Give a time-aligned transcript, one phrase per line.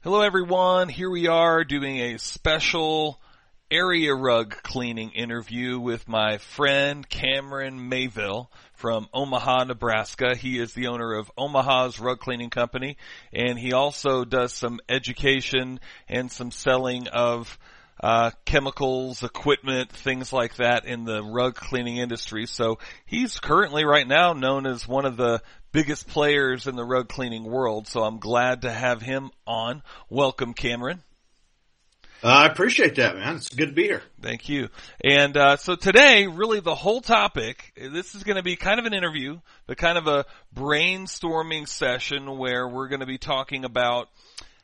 [0.00, 3.20] Hello everyone, here we are doing a special
[3.68, 10.36] area rug cleaning interview with my friend Cameron Mayville from Omaha, Nebraska.
[10.36, 12.96] He is the owner of Omaha's Rug Cleaning Company
[13.32, 17.58] and he also does some education and some selling of
[18.00, 22.46] uh, chemicals, equipment, things like that in the rug cleaning industry.
[22.46, 25.42] So he's currently right now known as one of the
[25.72, 27.86] biggest players in the rug cleaning world.
[27.86, 29.82] So I'm glad to have him on.
[30.08, 31.02] Welcome, Cameron.
[32.22, 33.36] Uh, I appreciate that, man.
[33.36, 34.02] It's good to be here.
[34.20, 34.70] Thank you.
[35.04, 37.72] And uh, so today, really, the whole topic.
[37.76, 42.36] This is going to be kind of an interview, but kind of a brainstorming session
[42.36, 44.08] where we're going to be talking about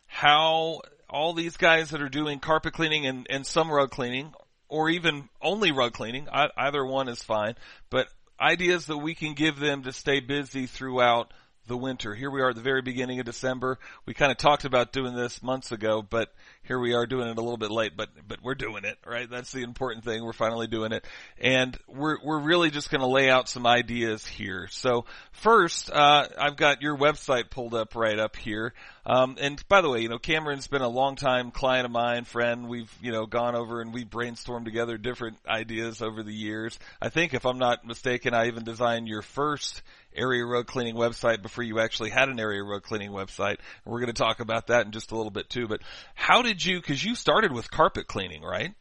[0.07, 4.35] how all these guys that are doing carpet cleaning and, and some rug cleaning,
[4.69, 6.27] or even only rug cleaning,
[6.57, 7.55] either one is fine,
[7.89, 8.09] but
[8.41, 11.33] ideas that we can give them to stay busy throughout
[11.67, 12.15] the winter.
[12.15, 13.79] Here we are at the very beginning of December.
[14.07, 17.39] We kind of talked about doing this months ago, but here we are doing it
[17.39, 19.29] a little bit late, but, but we're doing it, right?
[19.29, 20.23] That's the important thing.
[20.23, 21.05] We're finally doing it.
[21.41, 24.69] And we're, we're really just going to lay out some ideas here.
[24.71, 28.75] So first, uh, I've got your website pulled up right up here.
[29.07, 32.25] Um, and by the way, you know, Cameron's been a long time client of mine,
[32.25, 32.69] friend.
[32.69, 36.79] We've, you know, gone over and we brainstormed together different ideas over the years.
[37.03, 39.83] I think if I'm not mistaken, I even designed your first
[40.17, 43.59] area rug cleaning website before you actually had an area rug cleaning website.
[43.85, 45.69] And we're going to talk about that in just a little bit too.
[45.69, 45.83] But
[46.15, 48.75] how did you, cause you started with carpet cleaning, right?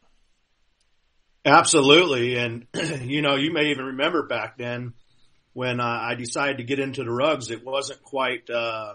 [1.44, 2.36] Absolutely.
[2.36, 2.66] And,
[3.02, 4.94] you know, you may even remember back then
[5.52, 8.94] when uh, I decided to get into the rugs, it wasn't quite, uh,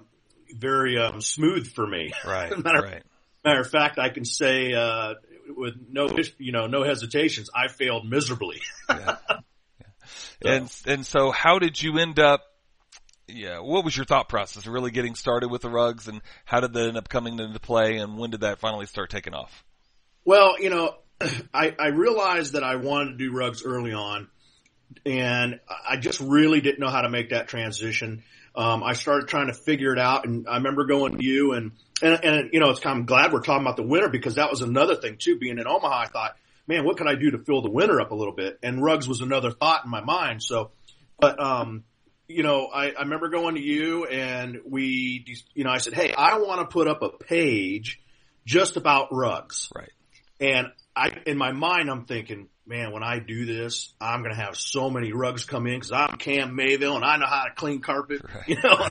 [0.52, 2.12] very, um, smooth for me.
[2.26, 2.58] Right.
[2.64, 3.04] matter, right.
[3.44, 5.16] matter of fact, I can say, uh,
[5.56, 8.62] with no, you know, no hesitations, I failed miserably.
[8.90, 9.18] yeah.
[10.42, 10.50] So.
[10.50, 12.44] And and so how did you end up
[13.34, 16.60] yeah, what was your thought process of really getting started with the rugs and how
[16.60, 19.64] did that end up coming into play and when did that finally start taking off?
[20.26, 20.96] Well, you know,
[21.54, 24.28] I, I realized that I wanted to do rugs early on
[25.06, 28.24] and I just really didn't know how to make that transition.
[28.60, 31.72] Um, I started trying to figure it out and I remember going to you and,
[32.02, 34.50] and, and, you know, it's kind of glad we're talking about the winter because that
[34.50, 35.40] was another thing too.
[35.40, 36.36] Being in Omaha, I thought,
[36.68, 38.60] man, what could I do to fill the winter up a little bit?
[38.62, 40.44] And rugs was another thought in my mind.
[40.44, 40.72] So,
[41.22, 41.86] but, um,
[42.28, 46.14] you know, I, I remember going to you and we, you know, I said, Hey,
[46.14, 48.02] I want to put up a page
[48.46, 49.70] just about rugs.
[49.74, 49.92] Right.
[50.42, 54.40] And I, in my mind, I'm thinking, man, when I do this, I'm going to
[54.40, 57.52] have so many rugs come in because I'm Cam Mayville and I know how to
[57.56, 58.48] clean carpet, right.
[58.48, 58.88] you know,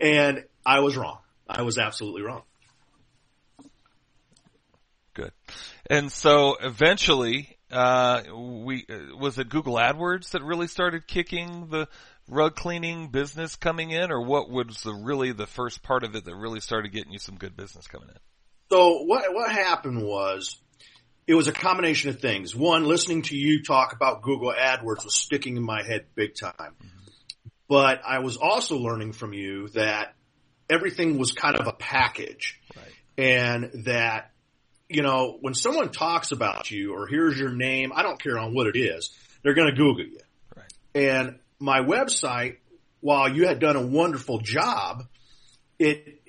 [0.00, 1.18] and I was wrong.
[1.48, 2.42] I was absolutely wrong.
[5.14, 5.30] Good.
[5.88, 11.86] And so eventually, uh, we, uh, was it Google AdWords that really started kicking the
[12.28, 16.24] rug cleaning business coming in or what was the really the first part of it
[16.24, 18.16] that really started getting you some good business coming in?
[18.70, 20.56] So what, what happened was
[21.26, 22.54] it was a combination of things.
[22.54, 26.54] One, listening to you talk about Google AdWords was sticking in my head big time.
[26.58, 26.88] Mm-hmm.
[27.68, 30.14] But I was also learning from you that
[30.68, 32.86] everything was kind of a package right.
[33.16, 34.30] and that
[34.88, 38.54] you know, when someone talks about you or hears your name, I don't care on
[38.54, 39.10] what it is,
[39.42, 40.20] they're going to Google you.
[40.54, 40.72] Right.
[40.94, 42.58] And my website,
[43.00, 45.04] while you had done a wonderful job,
[45.78, 46.22] it,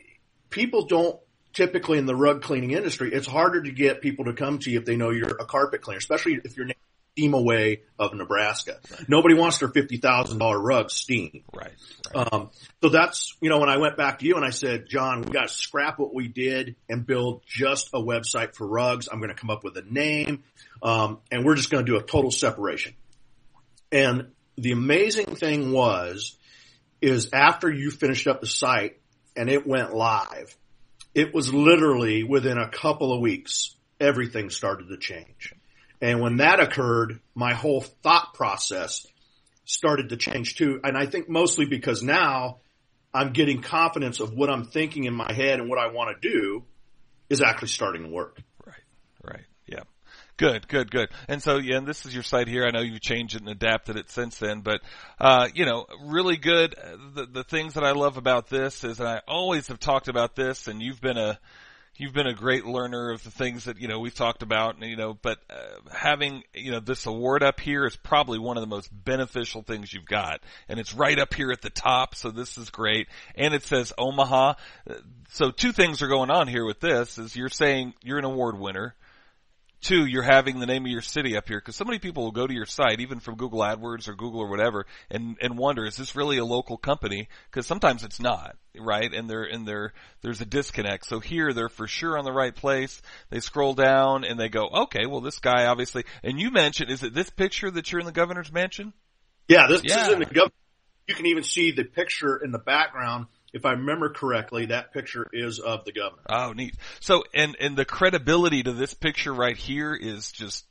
[0.49, 1.19] people don't
[1.55, 4.79] typically in the rug cleaning industry, it's harder to get people to come to you
[4.79, 6.67] if they know you're a carpet cleaner, especially if you're
[7.15, 8.77] steam away of Nebraska.
[8.91, 9.07] Right.
[9.09, 11.43] Nobody wants their fifty thousand dollar rug steam.
[11.53, 11.71] Right.
[12.13, 12.33] right.
[12.33, 12.49] Um,
[12.83, 15.31] so that's you know when I went back to you and I said, John, we
[15.31, 19.07] got to scrap what we did and build just a website for rugs.
[19.09, 20.43] I'm going to come up with a name,
[20.83, 22.93] um, and we're just going to do a total separation.
[23.93, 26.35] And the amazing thing was,
[27.01, 28.99] is after you finished up the site
[29.37, 30.55] and it went live,
[31.15, 35.53] it was literally within a couple of weeks, everything started to change.
[36.01, 39.07] And when that occurred, my whole thought process
[39.63, 40.81] started to change too.
[40.83, 42.57] And I think mostly because now
[43.13, 46.29] I'm getting confidence of what I'm thinking in my head and what I want to
[46.29, 46.65] do
[47.29, 48.37] is actually starting to work.
[50.37, 51.09] Good, good, good.
[51.29, 52.65] And so, yeah, and this is your site here.
[52.65, 54.81] I know you've changed it and adapted it since then, but,
[55.17, 56.75] uh, you know, really good.
[57.13, 60.35] The, the things that I love about this is, and I always have talked about
[60.35, 61.39] this, and you've been a,
[61.95, 64.83] you've been a great learner of the things that you know we've talked about and
[64.83, 65.55] you know but uh,
[65.93, 69.93] having you know this award up here is probably one of the most beneficial things
[69.93, 73.53] you've got and it's right up here at the top so this is great and
[73.53, 74.55] it says Omaha
[75.29, 78.59] so two things are going on here with this is you're saying you're an award
[78.59, 78.93] winner
[79.85, 82.31] two, you're having the name of your city up here because so many people will
[82.31, 85.85] go to your site, even from Google AdWords or Google or whatever, and and wonder
[85.85, 87.29] is this really a local company?
[87.49, 89.13] Because sometimes it's not, right?
[89.13, 91.05] And there and there there's a disconnect.
[91.05, 93.01] So here they're for sure on the right place.
[93.29, 96.03] They scroll down and they go, okay, well this guy obviously.
[96.23, 98.93] And you mentioned, is it this picture that you're in the governor's mansion?
[99.47, 100.49] Yeah, this, this is in the gov.
[101.07, 103.27] You can even see the picture in the background.
[103.55, 106.23] If I remember correctly, that picture is of the governor.
[106.27, 106.75] Oh, neat.
[106.99, 110.65] So, and, and the credibility to this picture right here is just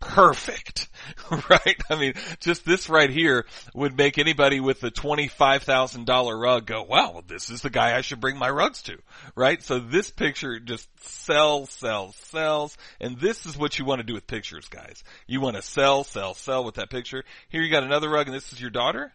[0.00, 0.88] perfect,
[1.48, 1.80] right?
[1.88, 3.46] I mean, just this right here
[3.76, 8.20] would make anybody with a $25,000 rug go, wow, this is the guy I should
[8.20, 8.98] bring my rugs to,
[9.36, 9.62] right?
[9.62, 14.14] So this picture just sells, sells, sells, and this is what you want to do
[14.14, 15.04] with pictures, guys.
[15.28, 17.22] You want to sell, sell, sell with that picture.
[17.50, 19.12] Here you got another rug and this is your daughter?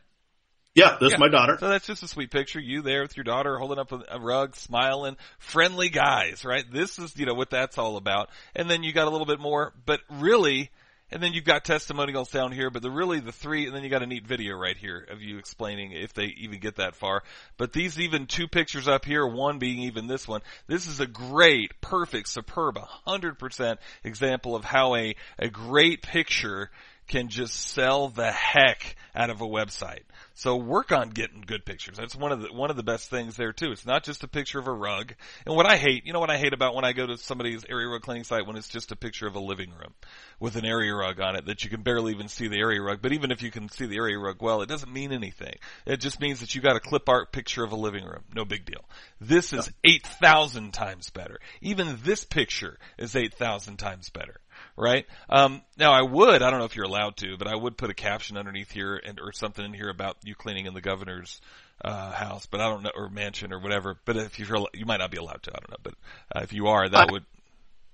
[0.73, 1.17] Yeah, this Yeah.
[1.17, 1.57] my daughter.
[1.59, 2.59] So that's just a sweet picture.
[2.59, 6.63] You there with your daughter holding up a, a rug, smiling, friendly guys, right?
[6.71, 8.29] This is, you know, what that's all about.
[8.55, 10.69] And then you got a little bit more, but really,
[11.11, 13.89] and then you've got testimonials down here, but the really the three, and then you
[13.89, 17.23] got a neat video right here of you explaining if they even get that far.
[17.57, 21.05] But these even two pictures up here, one being even this one, this is a
[21.07, 26.69] great, perfect, superb, 100% example of how a, a great picture
[27.11, 30.03] can just sell the heck out of a website.
[30.33, 31.97] So work on getting good pictures.
[31.97, 33.73] That's one of the one of the best things there too.
[33.73, 35.13] It's not just a picture of a rug.
[35.45, 37.65] And what I hate, you know what I hate about when I go to somebody's
[37.69, 39.93] area rug cleaning site when it's just a picture of a living room
[40.39, 43.01] with an area rug on it that you can barely even see the area rug.
[43.01, 45.55] But even if you can see the area rug well, it doesn't mean anything.
[45.85, 48.23] It just means that you got a clip art picture of a living room.
[48.33, 48.85] No big deal.
[49.19, 51.39] This is 8,000 times better.
[51.59, 54.39] Even this picture is 8,000 times better
[54.75, 55.05] right?
[55.29, 57.89] Um, now I would, I don't know if you're allowed to, but I would put
[57.89, 61.41] a caption underneath here and or something in here about you cleaning in the governor's
[61.83, 63.97] uh, house, but I don't know, or mansion or whatever.
[64.05, 65.77] But if you're, you might not be allowed to, I don't know.
[65.83, 65.93] But
[66.35, 67.25] uh, if you are, that would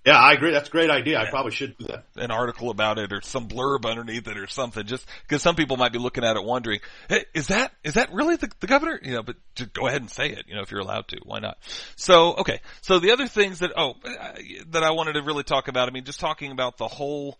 [0.08, 0.52] Yeah, I agree.
[0.52, 1.20] That's a great idea.
[1.20, 2.06] I probably should do that.
[2.16, 4.86] an article about it or some blurb underneath it or something.
[4.86, 8.14] Just because some people might be looking at it wondering, hey, is that is that
[8.14, 8.98] really the, the governor?
[9.04, 10.46] You know, but just go ahead and say it.
[10.48, 11.58] You know, if you're allowed to, why not?
[11.98, 12.62] So okay.
[12.80, 14.32] So the other things that oh uh,
[14.70, 15.90] that I wanted to really talk about.
[15.90, 17.38] I mean, just talking about the whole.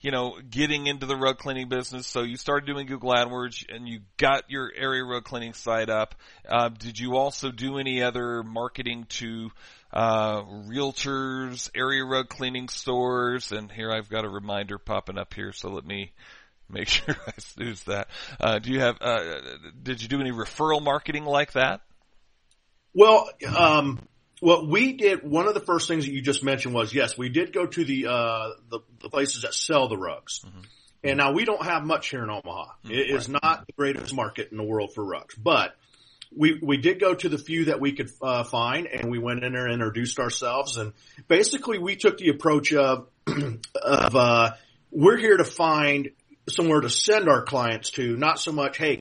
[0.00, 2.06] You know, getting into the rug cleaning business.
[2.06, 6.14] So you started doing Google AdWords and you got your area rug cleaning site up.
[6.48, 9.50] Uh, did you also do any other marketing to
[9.92, 15.52] uh, realtors, area rug cleaning stores, and here I've got a reminder popping up here,
[15.52, 16.12] so let me
[16.68, 18.08] make sure I snooze that.
[18.40, 19.40] Uh, do you have, uh,
[19.82, 21.80] did you do any referral marketing like that?
[22.94, 24.00] Well, um,
[24.40, 27.28] what we did, one of the first things that you just mentioned was, yes, we
[27.28, 30.44] did go to the, uh, the, the places that sell the rugs.
[31.04, 32.72] And now we don't have much here in Omaha.
[32.84, 35.76] It is not the greatest market in the world for rugs, but
[36.36, 39.44] we, we did go to the few that we could, uh, find and we went
[39.44, 40.92] in there and introduced ourselves and
[41.26, 44.50] basically we took the approach of, of, uh,
[44.90, 46.10] we're here to find
[46.48, 49.00] somewhere to send our clients to, not so much, hey,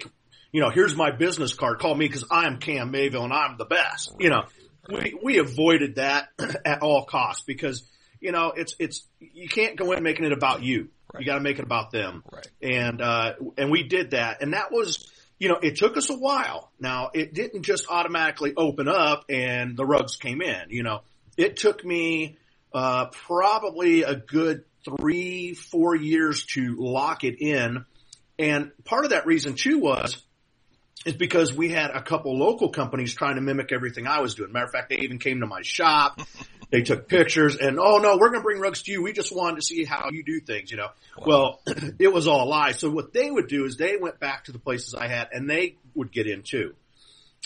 [0.52, 1.80] you know, here's my business card.
[1.80, 4.14] Call me because I'm Cam Mayville and I'm the best.
[4.20, 4.44] You know,
[4.90, 6.30] we, we avoided that
[6.66, 7.88] at all costs because,
[8.20, 10.90] you know, it's, it's, you can't go in making it about you.
[11.14, 11.22] Right.
[11.22, 12.24] You got to make it about them.
[12.32, 12.48] Right.
[12.62, 14.42] And, uh, and we did that.
[14.42, 15.10] And that was,
[15.40, 16.72] you know, it took us a while.
[16.80, 21.02] Now it didn't just automatically open up and the rugs came in, you know,
[21.38, 22.38] it took me,
[22.74, 27.86] uh, probably a good three, four years to lock it in.
[28.40, 30.24] And part of that reason too was,
[31.06, 34.52] is because we had a couple local companies trying to mimic everything I was doing.
[34.52, 36.20] Matter of fact, they even came to my shop.
[36.72, 39.02] they took pictures and, oh no, we're going to bring rugs to you.
[39.02, 40.90] We just wanted to see how you do things, you know.
[41.18, 41.62] Well,
[42.00, 42.80] it was all lies.
[42.80, 45.50] So what they would do is they went back to the places I had and
[45.50, 46.76] they would get in too.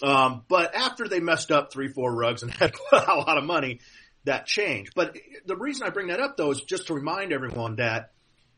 [0.01, 3.79] Um, but after they messed up three, four rugs and had a lot of money,
[4.23, 4.93] that changed.
[4.95, 8.11] But the reason I bring that up though is just to remind everyone that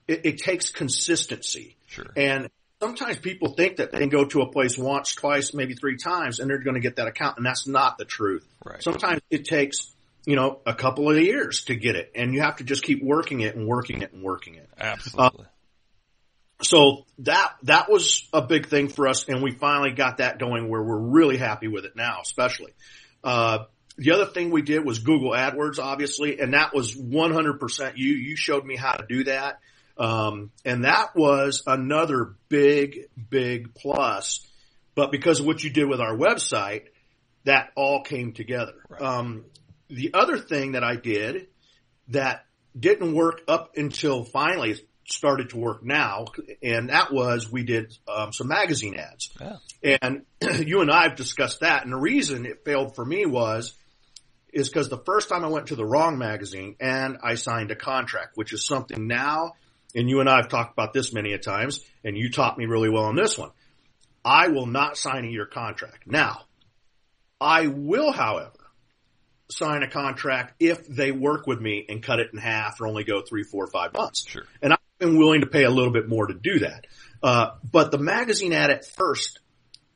[0.08, 1.78] it, it takes consistency.
[1.88, 2.12] Sure.
[2.16, 2.50] And
[2.84, 6.40] sometimes people think that they can go to a place once, twice, maybe three times
[6.40, 7.38] and they're going to get that account.
[7.38, 8.46] And that's not the truth.
[8.66, 8.84] Right.
[8.84, 9.90] Sometimes it takes,
[10.26, 13.02] you know, a couple of years to get it and you have to just keep
[13.02, 14.70] working it and working it and working it.
[14.78, 15.46] Absolutely.
[16.62, 20.70] So that, that was a big thing for us and we finally got that going
[20.70, 22.74] where we're really happy with it now, especially.
[23.24, 23.60] Uh,
[23.98, 28.14] the other thing we did was Google AdWords, obviously, and that was 100% you.
[28.14, 29.60] You showed me how to do that.
[29.98, 34.46] Um, and that was another big, big plus.
[34.96, 36.86] But because of what you did with our website,
[37.46, 38.74] that all came together.
[38.90, 39.02] Right.
[39.02, 39.46] Um,
[39.90, 41.48] the other thing that I did
[42.10, 42.46] that
[42.78, 46.26] didn't work up until finally started to work now,
[46.62, 49.30] and that was we did um, some magazine ads.
[49.40, 49.98] Yeah.
[50.02, 50.26] And
[50.68, 51.84] you and I have discussed that.
[51.84, 53.74] And the reason it failed for me was
[54.52, 57.76] is because the first time I went to the wrong magazine and I signed a
[57.76, 59.54] contract, which is something now,
[59.96, 62.66] and you and I have talked about this many a times, and you taught me
[62.66, 63.52] really well on this one.
[64.26, 66.08] I will not sign a year contract.
[66.08, 66.44] Now,
[67.40, 68.52] I will, however,
[69.50, 73.04] sign a contract if they work with me and cut it in half or only
[73.04, 74.26] go three, four, five months.
[74.28, 74.44] Sure.
[74.62, 76.88] And I've been willing to pay a little bit more to do that.
[77.22, 79.40] Uh, but the magazine ad at first,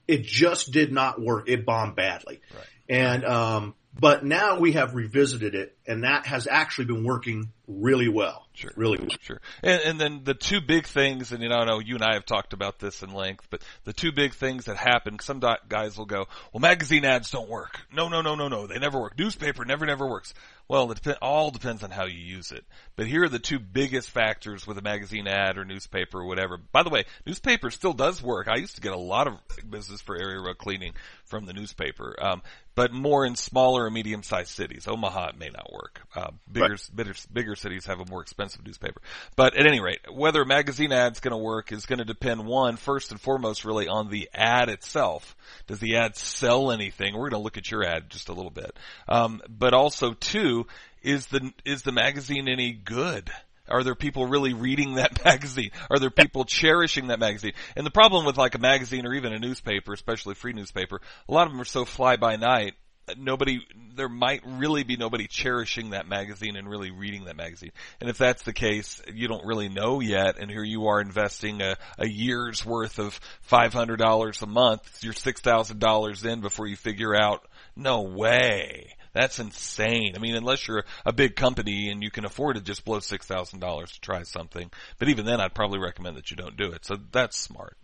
[0.08, 1.50] it just did not work.
[1.50, 2.42] It bombed badly.
[2.54, 2.66] Right.
[2.90, 8.10] And, um, but now we have revisited it and that has actually been working really
[8.10, 8.46] well.
[8.54, 8.72] Sure.
[8.76, 9.16] Really well.
[9.22, 9.42] Sure.
[9.64, 12.16] And, and then the two big things, and you know, I know you and I
[12.16, 15.98] have talked about this in length, but the two big things that happen, some guys
[15.98, 17.80] will go, well, magazine ads don't work.
[17.94, 18.68] No, no, no, no, no.
[18.68, 19.18] They never work.
[19.18, 20.34] Newspaper never, never works.
[20.70, 22.66] Well, it all depends on how you use it.
[22.98, 26.58] But here are the two biggest factors with a magazine ad or newspaper or whatever.
[26.58, 28.50] By the way, newspaper still does work.
[28.50, 29.36] I used to get a lot of
[29.70, 30.94] business for area rug cleaning
[31.26, 32.42] from the newspaper, um,
[32.76, 34.88] but more in smaller or medium sized cities.
[34.88, 35.77] Omaha it may not work.
[36.16, 36.90] Uh, bigger, right.
[36.96, 39.02] bigger, bigger cities have a more expensive newspaper.
[39.36, 42.46] But at any rate, whether a magazine ad's going to work is going to depend
[42.46, 45.36] one, first and foremost, really on the ad itself.
[45.68, 47.14] Does the ad sell anything?
[47.14, 48.78] We're going to look at your ad just a little bit.
[49.08, 50.68] Um, but also two,
[51.02, 53.30] is the, is the magazine any good?
[53.70, 55.72] Are there people really reading that magazine?
[55.90, 57.54] Are there people cherishing that magazine?
[57.76, 61.02] And the problem with like a magazine or even a newspaper, especially a free newspaper,
[61.28, 62.76] a lot of them are so fly by night
[63.18, 63.60] nobody,
[63.96, 67.72] there might really be nobody cherishing that magazine and really reading that magazine.
[68.02, 71.62] And if that's the case, you don't really know yet, and here you are investing
[71.62, 77.48] a, a year's worth of $500 a month, you're $6,000 in before you figure out,
[77.76, 78.96] no way.
[79.14, 80.14] That's insane.
[80.16, 83.94] I mean, unless you're a big company and you can afford to just blow $6,000
[83.94, 84.70] to try something.
[85.00, 86.86] But even then, I'd probably recommend that you don't do it.
[86.86, 87.78] So that's smart.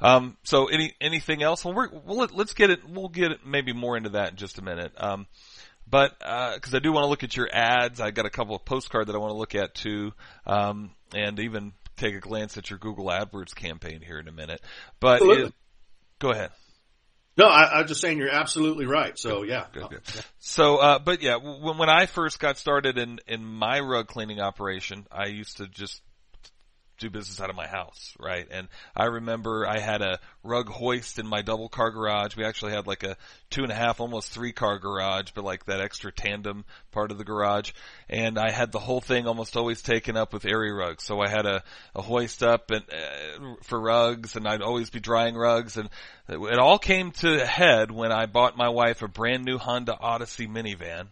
[0.00, 1.64] Um, so any anything else?
[1.64, 2.80] Well, we're, well let, us get it.
[2.88, 4.92] We'll get it maybe more into that in just a minute.
[4.96, 5.26] Um,
[5.88, 8.56] but because uh, I do want to look at your ads, I got a couple
[8.56, 10.12] of postcard that I want to look at too,
[10.46, 14.60] um, and even take a glance at your Google AdWords campaign here in a minute.
[15.00, 15.54] But it,
[16.18, 16.50] go ahead.
[17.36, 19.12] No, I, am just saying you're absolutely right.
[19.18, 19.66] So good, yeah.
[19.72, 20.00] Good, good.
[20.38, 24.40] So, uh, but yeah, when, when I first got started in, in my rug cleaning
[24.40, 26.00] operation, I used to just
[26.98, 28.46] do business out of my house, right?
[28.50, 32.36] And I remember I had a rug hoist in my double car garage.
[32.36, 33.16] We actually had like a
[33.50, 37.18] two and a half, almost three car garage, but like that extra tandem part of
[37.18, 37.72] the garage.
[38.08, 41.04] And I had the whole thing almost always taken up with area rugs.
[41.04, 41.62] So I had a,
[41.94, 45.88] a hoist up and uh, for rugs and I'd always be drying rugs and
[46.28, 49.96] it all came to a head when I bought my wife a brand new Honda
[49.98, 51.08] Odyssey minivan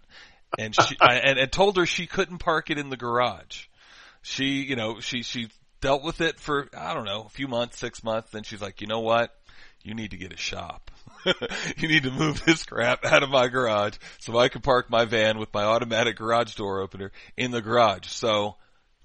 [0.59, 3.67] and she, I, and, and told her she couldn't park it in the garage
[4.25, 5.49] she, you know, she, she
[5.85, 8.31] dealt with it for, I don't know, a few months, six months.
[8.31, 9.31] Then she's like, you know what?
[9.83, 10.91] You need to get a shop.
[11.77, 15.05] you need to move this crap out of my garage so I can park my
[15.05, 18.07] van with my automatic garage door opener in the garage.
[18.07, 18.57] So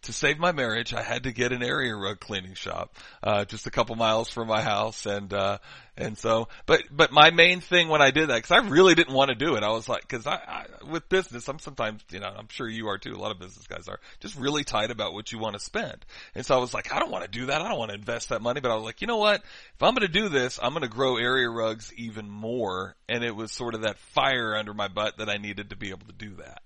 [0.04, 3.68] to save my marriage, I had to get an area rug cleaning shop, uh, just
[3.68, 5.06] a couple miles from my house.
[5.06, 5.58] And, uh,
[5.98, 9.14] and so, but, but my main thing when I did that, cause I really didn't
[9.14, 9.64] want to do it.
[9.64, 12.88] I was like, cause I, I, with business, I'm sometimes, you know, I'm sure you
[12.88, 13.14] are too.
[13.14, 16.06] A lot of business guys are just really tight about what you want to spend.
[16.36, 17.62] And so I was like, I don't want to do that.
[17.62, 19.42] I don't want to invest that money, but I was like, you know what?
[19.42, 22.96] If I'm going to do this, I'm going to grow area rugs even more.
[23.10, 25.90] And it was sort of that fire under my butt that I needed to be
[25.90, 26.62] able to do that.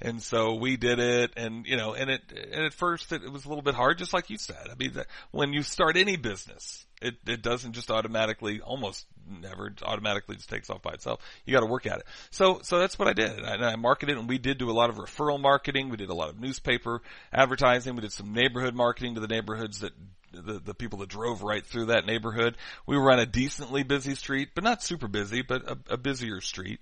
[0.00, 3.32] And so we did it and, you know, and it, and at first it, it
[3.32, 4.68] was a little bit hard, just like you said.
[4.70, 9.72] I mean, that when you start any business, it, it doesn't just automatically, almost never
[9.82, 11.20] automatically just takes off by itself.
[11.44, 12.06] You got to work at it.
[12.30, 13.32] So, so that's what I did.
[13.32, 15.88] And I, and I marketed and we did do a lot of referral marketing.
[15.88, 17.94] We did a lot of newspaper advertising.
[17.94, 19.92] We did some neighborhood marketing to the neighborhoods that
[20.34, 22.56] the, the people that drove right through that neighborhood.
[22.86, 26.40] We were on a decently busy street, but not super busy, but a, a busier
[26.40, 26.80] street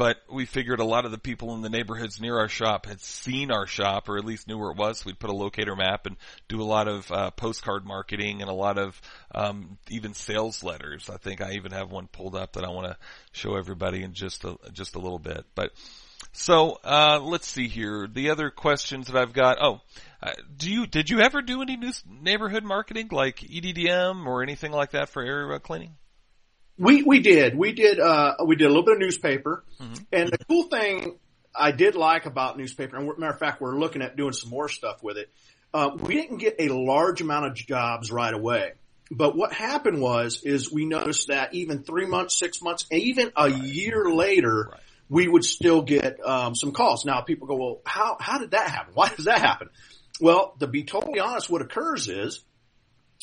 [0.00, 3.02] but we figured a lot of the people in the neighborhoods near our shop had
[3.02, 5.00] seen our shop or at least knew where it was.
[5.00, 6.16] So we'd put a locator map and
[6.48, 8.98] do a lot of uh, postcard marketing and a lot of
[9.34, 11.10] um, even sales letters.
[11.10, 12.96] I think I even have one pulled up that I want to
[13.32, 15.44] show everybody in just a, just a little bit.
[15.54, 15.72] But
[16.32, 18.08] so uh, let's see here.
[18.10, 19.58] The other questions that I've got.
[19.60, 19.82] Oh,
[20.22, 21.92] uh, do you did you ever do any new
[22.22, 25.96] neighborhood marketing like EDDM or anything like that for area cleaning?
[26.80, 30.02] We we did we did uh, we did a little bit of newspaper, mm-hmm.
[30.12, 31.18] and the cool thing
[31.54, 34.70] I did like about newspaper, and matter of fact, we're looking at doing some more
[34.70, 35.28] stuff with it.
[35.74, 38.72] Uh, we didn't get a large amount of jobs right away,
[39.10, 43.50] but what happened was is we noticed that even three months, six months, even a
[43.50, 43.62] right.
[43.62, 44.70] year later.
[44.70, 44.80] Right.
[45.12, 47.04] We would still get um, some calls.
[47.04, 48.94] Now people go, well, how how did that happen?
[48.94, 49.68] Why does that happen?
[50.20, 52.44] Well, to be totally honest, what occurs is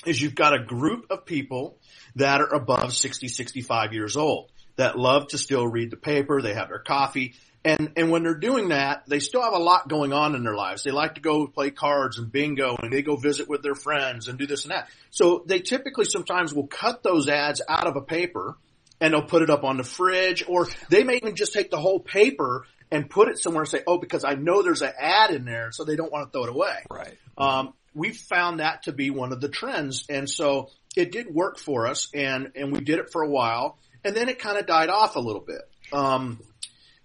[0.06, 1.80] is you've got a group of people
[2.18, 6.42] that are above 60, 65 years old that love to still read the paper.
[6.42, 7.34] They have their coffee
[7.66, 10.56] And, and when they're doing that, they still have a lot going on in their
[10.56, 10.84] lives.
[10.84, 14.28] They like to go play cards and bingo and they go visit with their friends
[14.28, 14.88] and do this and that.
[15.10, 18.56] So they typically sometimes will cut those ads out of a paper
[19.02, 21.80] and they'll put it up on the fridge or they may even just take the
[21.80, 25.32] whole paper and put it somewhere and say, oh, because I know there's an ad
[25.32, 26.78] in there, so they don't want to throw it away.
[26.90, 27.18] Right.
[27.38, 30.06] Um, we found that to be one of the trends.
[30.08, 33.78] And so it did work for us and, and we did it for a while
[34.04, 35.62] and then it kind of died off a little bit.
[35.92, 36.40] Um,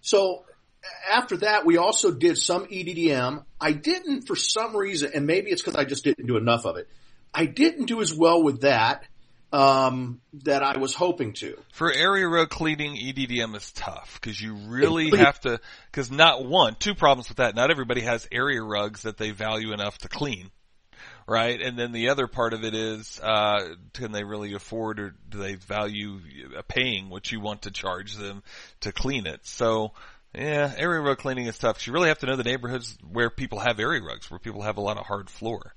[0.00, 0.44] so
[1.10, 3.44] after that, we also did some EDDM.
[3.60, 6.76] I didn't for some reason, and maybe it's because I just didn't do enough of
[6.76, 6.88] it.
[7.34, 9.04] I didn't do as well with that
[9.52, 11.58] um, that I was hoping to.
[11.72, 15.60] For area rug cleaning, EDDM is tough because you really have to.
[15.90, 17.54] Because not one, two problems with that.
[17.54, 20.50] Not everybody has area rugs that they value enough to clean
[21.32, 21.60] right?
[21.62, 25.38] And then the other part of it is, uh, can they really afford or do
[25.38, 26.20] they value
[26.68, 28.42] paying what you want to charge them
[28.80, 29.40] to clean it?
[29.44, 29.92] So,
[30.34, 31.86] yeah, area rug cleaning is tough.
[31.86, 34.76] You really have to know the neighborhoods where people have area rugs, where people have
[34.76, 35.74] a lot of hard floor.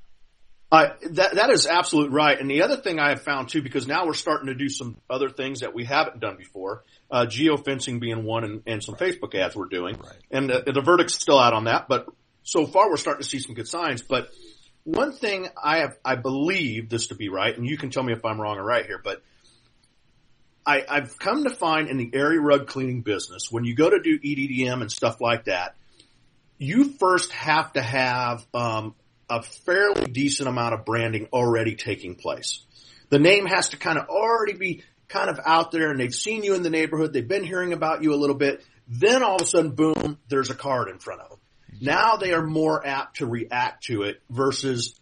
[0.71, 2.38] Uh, that that is absolute right.
[2.38, 4.97] And the other thing I have found too, because now we're starting to do some
[5.09, 9.13] other things that we haven't done before, uh, geofencing being one, and, and some right.
[9.13, 9.95] Facebook ads we're doing.
[9.97, 10.17] Right.
[10.31, 12.07] And the, the verdict's still out on that, but
[12.43, 14.01] so far we're starting to see some good signs.
[14.01, 14.31] But
[14.86, 18.13] one thing I have, I believe this to be right, and you can tell me
[18.13, 19.22] if I'm wrong or right here, but
[20.65, 24.00] I, I've come to find in the area rug cleaning business, when you go to
[24.00, 25.75] do EDDM and stuff like that,
[26.58, 28.96] you first have to have um,
[29.30, 32.63] a fairly decent amount of branding already taking place.
[33.10, 36.44] The name has to kind of already be kind of out there and they've seen
[36.44, 37.12] you in the neighborhood.
[37.12, 38.63] They've been hearing about you a little bit.
[38.88, 41.39] Then all of a sudden, boom, there's a card in front of them.
[41.82, 45.00] Now they are more apt to react to it versus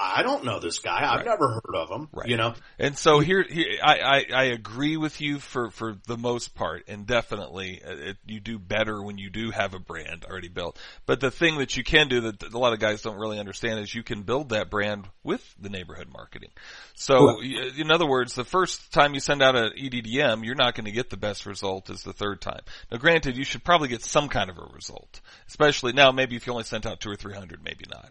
[0.00, 0.98] I don't know this guy.
[1.00, 1.26] I've right.
[1.26, 2.08] never heard of him.
[2.12, 2.28] Right.
[2.28, 2.54] You know.
[2.78, 6.84] And so here, here I, I, I agree with you for for the most part,
[6.88, 10.78] and definitely uh, it, you do better when you do have a brand already built.
[11.06, 13.80] But the thing that you can do that a lot of guys don't really understand
[13.80, 16.50] is you can build that brand with the neighborhood marketing.
[16.94, 20.84] So in other words, the first time you send out an EDDM, you're not going
[20.84, 22.60] to get the best result as the third time.
[22.90, 26.12] Now, granted, you should probably get some kind of a result, especially now.
[26.12, 28.10] Maybe if you only sent out two or three hundred, maybe not.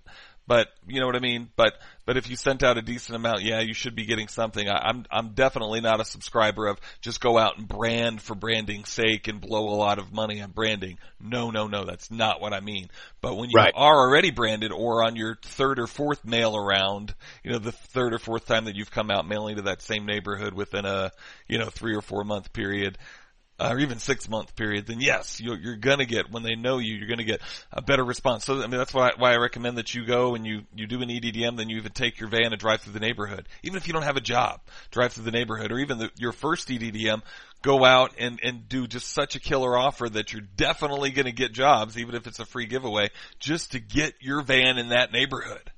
[0.50, 1.48] But you know what I mean.
[1.56, 1.76] But
[2.08, 4.68] but if you sent out a decent amount, yeah, you should be getting something.
[4.68, 8.90] I, I'm I'm definitely not a subscriber of just go out and brand for branding's
[8.90, 10.98] sake and blow a lot of money on branding.
[11.22, 12.90] No, no, no, that's not what I mean.
[13.22, 13.72] But when you right.
[13.76, 18.16] are already branded or on your third or fourth mail around, you know, the third
[18.16, 21.12] or fourth time that you've come out mailing to that same neighborhood within a
[21.48, 22.98] you know three or four month period,
[23.60, 26.78] uh, or even six month period, then yes, you're, you're gonna get, when they know
[26.78, 27.42] you, you're gonna get
[27.72, 28.46] a better response.
[28.46, 31.02] So, I mean, that's why, why I recommend that you go and you, you do
[31.02, 33.48] an EDDM, then you even take your van and drive through the neighborhood.
[33.64, 36.32] Even if you don't have a job, drive through the neighborhood, or even the, your
[36.32, 37.22] first EDDM,
[37.62, 41.52] go out and, and do just such a killer offer that you're definitely gonna get
[41.52, 45.72] jobs, even if it's a free giveaway, just to get your van in that neighborhood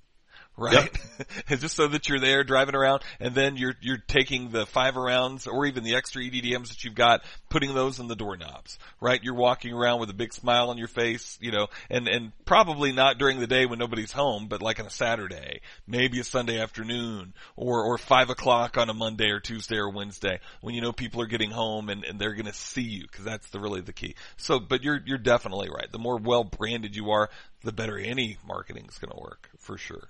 [0.58, 0.74] right?
[1.50, 1.60] Yep.
[1.60, 5.46] just so that you're there driving around and then you're, you're taking the five rounds
[5.46, 9.24] or even the extra EDDMs that you've got, putting those in the doorknobs, right?
[9.24, 12.92] You're walking around with a big smile on your face, you know, and, and probably
[12.92, 16.60] not during the day when nobody's home, but like on a Saturday, maybe a Sunday
[16.60, 20.92] afternoon or, or five o'clock on a Monday or Tuesday or Wednesday when you know
[20.92, 23.82] people are getting home and, and they're going to see you because that's the really
[23.82, 24.16] the key.
[24.38, 25.92] So, but you're, you're definitely right.
[25.92, 27.30] The more well branded you are,
[27.64, 30.10] the better any marketing is going to work for sure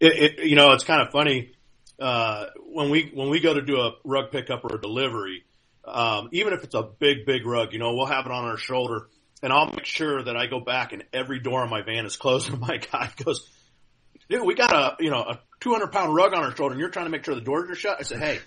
[0.00, 1.52] it, it, you know, it's kind of funny,
[2.00, 5.44] uh, when we, when we go to do a rug pickup or a delivery,
[5.84, 8.58] um, even if it's a big, big rug, you know, we'll have it on our
[8.58, 9.08] shoulder
[9.42, 12.16] and I'll make sure that I go back and every door on my van is
[12.16, 13.48] closed and my guy goes,
[14.28, 16.90] dude, we got a, you know, a 200 pound rug on our shoulder and you're
[16.90, 17.96] trying to make sure the doors are shut.
[17.98, 18.38] I said, Hey,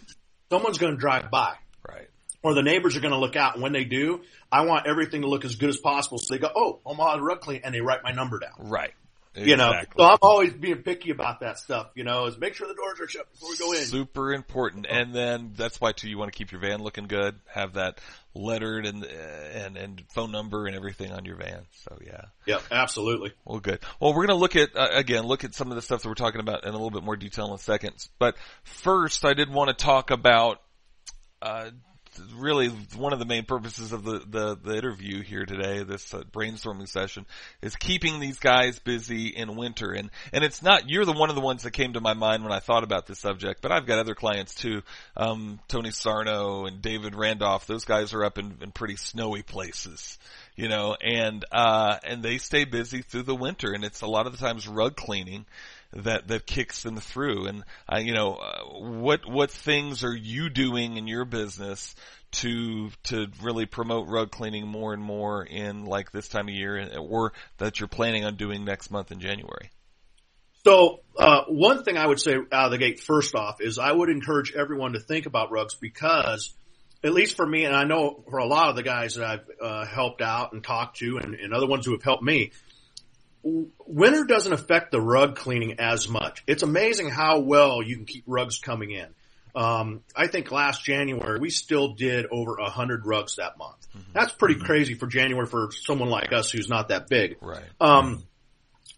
[0.50, 1.56] someone's going to drive by.
[1.88, 2.08] Right.
[2.44, 3.56] Or the neighbors are going to look out.
[3.56, 6.18] And when they do, I want everything to look as good as possible.
[6.18, 8.70] So they go, Oh, Omaha rug clean and they write my number down.
[8.70, 8.94] Right.
[9.34, 9.50] Exactly.
[9.50, 11.92] You know, so I'm always being picky about that stuff.
[11.96, 13.86] You know, is make sure the doors are shut before we go in.
[13.86, 17.36] Super important, and then that's why too you want to keep your van looking good.
[17.48, 18.00] Have that
[18.34, 21.62] lettered and and and phone number and everything on your van.
[21.86, 22.26] So yeah.
[22.46, 23.32] Yeah, absolutely.
[23.46, 23.80] Well, good.
[24.02, 26.16] Well, we're gonna look at uh, again look at some of the stuff that we're
[26.16, 27.94] talking about in a little bit more detail in a second.
[28.20, 30.62] But first, I did want to talk about.
[31.42, 31.72] Uh,
[32.36, 36.24] really one of the main purposes of the, the, the interview here today, this uh,
[36.32, 37.26] brainstorming session,
[37.62, 39.92] is keeping these guys busy in winter.
[39.92, 42.44] And, and it's not, you're the one of the ones that came to my mind
[42.44, 44.82] when I thought about this subject, but I've got other clients too.
[45.16, 50.18] Um, Tony Sarno and David Randolph, those guys are up in, in pretty snowy places
[50.56, 54.28] you know, and, uh, and they stay busy through the winter and it's a lot
[54.28, 55.46] of the times rug cleaning
[55.94, 57.48] that that kicks them through.
[57.48, 61.96] And uh, you know, uh, what what things are you doing in your business
[62.32, 66.90] to to really promote rug cleaning more and more in like this time of year,
[67.00, 69.70] or that you're planning on doing next month in January?
[70.64, 73.92] So uh, one thing I would say out of the gate, first off, is I
[73.92, 76.54] would encourage everyone to think about rugs because,
[77.04, 79.46] at least for me, and I know for a lot of the guys that I've
[79.60, 82.52] uh, helped out and talked to, and, and other ones who have helped me,
[83.44, 86.44] winter doesn't affect the rug cleaning as much.
[86.48, 89.08] It's amazing how well you can keep rugs coming in.
[89.54, 93.86] Um, I think last January we still did over a hundred rugs that month.
[93.90, 94.12] Mm-hmm.
[94.14, 94.66] That's pretty mm-hmm.
[94.66, 97.38] crazy for January for someone like us who's not that big.
[97.42, 97.64] Right.
[97.82, 98.24] Um,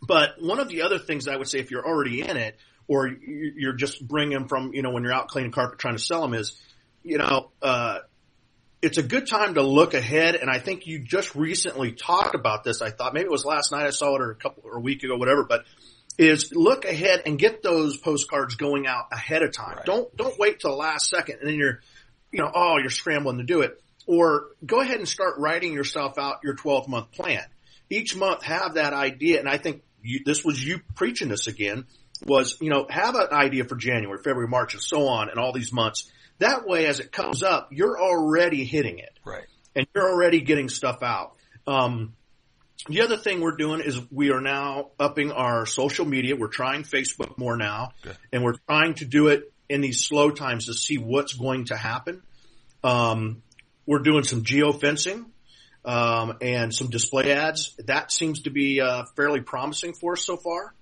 [0.02, 3.08] but one of the other things I would say if you're already in it or
[3.08, 6.22] you're just bringing them from, you know, when you're out cleaning carpet trying to sell
[6.22, 6.62] them is,
[7.04, 8.00] you know, uh,
[8.84, 10.36] it's a good time to look ahead.
[10.36, 12.82] And I think you just recently talked about this.
[12.82, 14.82] I thought maybe it was last night I saw it or a couple or a
[14.82, 15.63] week ago, whatever, but
[16.17, 19.78] is look ahead and get those postcards going out ahead of time.
[19.78, 19.86] Right.
[19.86, 21.80] Don't, don't wait till the last second and then you're,
[22.32, 26.17] you know, oh, you're scrambling to do it or go ahead and start writing yourself
[26.17, 27.43] out your 12 month plan.
[27.89, 29.39] Each month have that idea.
[29.39, 31.86] And I think you, this was you preaching this again
[32.26, 35.54] was, you know, have an idea for January, February, March, and so on, and all
[35.54, 36.12] these months.
[36.39, 39.17] That way, as it comes up, you're already hitting it.
[39.26, 39.46] Right.
[39.76, 41.36] And you're already getting stuff out.
[41.65, 42.13] Um,
[42.88, 46.36] the other thing we're doing is we are now upping our social media.
[46.36, 48.17] We're trying Facebook more now, Good.
[48.32, 51.78] and we're trying to do it in these slow times to see what's going to
[51.78, 52.22] happen.
[52.84, 53.41] Um,
[53.86, 55.26] we're doing some geofencing
[55.86, 57.76] um, and some display ads.
[57.86, 60.74] That seems to be uh, fairly promising for us so far.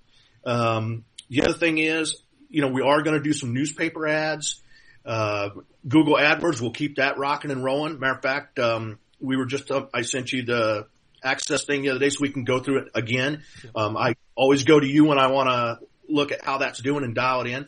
[0.44, 4.60] Um, the other thing is, you know, we are going to do some newspaper ads.
[5.04, 5.50] Uh,
[5.86, 7.98] Google AdWords, we'll keep that rocking and rolling.
[7.98, 10.86] Matter of fact, um, we were just, uh, I sent you the
[11.22, 13.42] access thing the other day so we can go through it again.
[13.74, 17.04] Um, I always go to you when I want to look at how that's doing
[17.04, 17.66] and dial it in.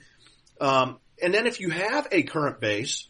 [0.61, 3.09] Um, and then if you have a current base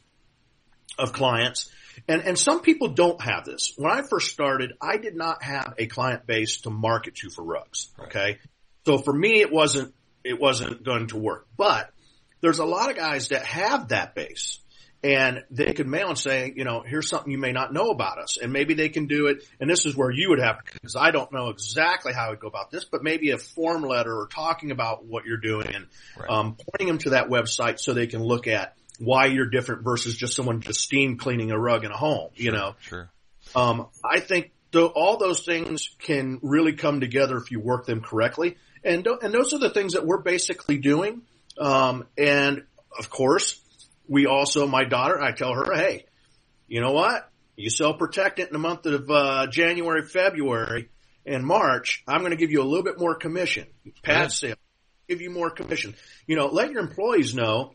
[0.98, 1.70] of clients,
[2.08, 3.72] and, and some people don't have this.
[3.76, 7.42] When I first started, I did not have a client base to market to for
[7.42, 7.88] rugs.
[8.00, 8.38] Okay.
[8.84, 11.90] So for me, it wasn't, it wasn't going to work, but
[12.44, 14.59] there's a lot of guys that have that base
[15.02, 18.18] and they could mail and say, you know, here's something you may not know about
[18.18, 18.37] us.
[18.37, 19.42] And maybe they can do it.
[19.59, 22.40] And this is where you would have, because I don't know exactly how I would
[22.40, 25.87] go about this, but maybe a form letter or talking about what you're doing and
[26.18, 26.28] right.
[26.28, 30.14] um, pointing them to that website so they can look at why you're different versus
[30.14, 32.74] just someone just steam cleaning a rug in a home, you know?
[32.80, 33.11] Sure.
[33.57, 38.02] Um, I think th- all those things can really come together if you work them
[38.02, 38.59] correctly.
[38.85, 41.22] And, and those are the things that we're basically doing.
[41.58, 42.64] Um, and
[42.98, 43.60] of course,
[44.08, 46.06] we also, my daughter, I tell her, hey,
[46.68, 47.28] you know what?
[47.56, 50.88] You sell protectant in the month of, uh, January, February,
[51.24, 52.02] and March.
[52.06, 53.66] I'm going to give you a little bit more commission.
[54.02, 54.56] Pass sale.
[55.08, 55.94] Give you more commission.
[56.26, 57.74] You know, let your employees know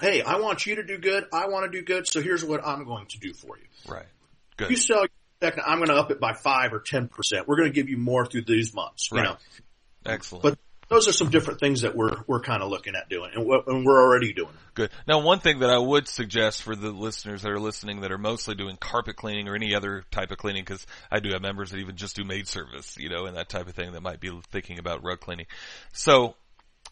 [0.00, 1.24] hey, I want you to do good.
[1.32, 2.06] I want to do good.
[2.06, 3.92] So here's what I'm going to do for you.
[3.92, 4.06] Right.
[4.56, 4.70] Good.
[4.70, 5.06] You sell
[5.42, 7.08] I'm going to up it by five or 10%.
[7.46, 9.20] We're going to give you more through these months, right.
[9.20, 9.36] you know.
[10.04, 10.42] Excellent.
[10.42, 10.58] But
[10.90, 13.86] those are some different things that we're we're kind of looking at doing, and, and
[13.86, 14.52] we're already doing.
[14.74, 14.90] Good.
[15.06, 18.18] Now, one thing that I would suggest for the listeners that are listening that are
[18.18, 21.70] mostly doing carpet cleaning or any other type of cleaning, because I do have members
[21.70, 24.20] that even just do maid service, you know, and that type of thing that might
[24.20, 25.46] be thinking about rug cleaning.
[25.92, 26.34] So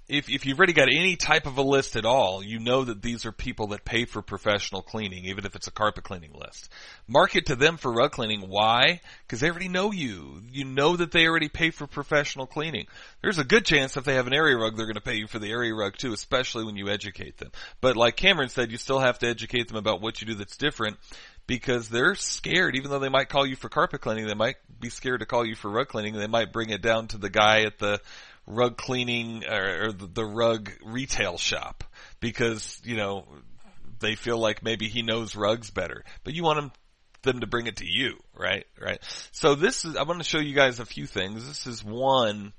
[0.08, 3.02] if, if you've already got any type of a list at all, you know that
[3.02, 6.70] these are people that pay for professional cleaning, even if it's a carpet cleaning list.
[7.06, 8.48] Market to them for rug cleaning.
[8.48, 9.00] Why?
[9.26, 10.42] Because they already know you.
[10.50, 12.86] You know that they already pay for professional cleaning.
[13.20, 15.26] There's a good chance if they have an area rug, they're going to pay you
[15.26, 17.52] for the area rug too, especially when you educate them.
[17.82, 20.56] But like Cameron said, you still have to educate them about what you do that's
[20.56, 20.96] different
[21.48, 24.90] because they're scared, even though they might call you for carpet cleaning, they might be
[24.90, 26.14] scared to call you for rug cleaning.
[26.14, 28.00] They might bring it down to the guy at the
[28.48, 31.84] rug cleaning or, or the rug retail shop
[32.18, 33.26] because, you know,
[34.00, 36.72] they feel like maybe he knows rugs better, but you want him
[37.22, 38.64] them to bring it to you, right?
[38.80, 39.00] Right.
[39.32, 41.46] So this is, I want to show you guys a few things.
[41.46, 42.52] This is one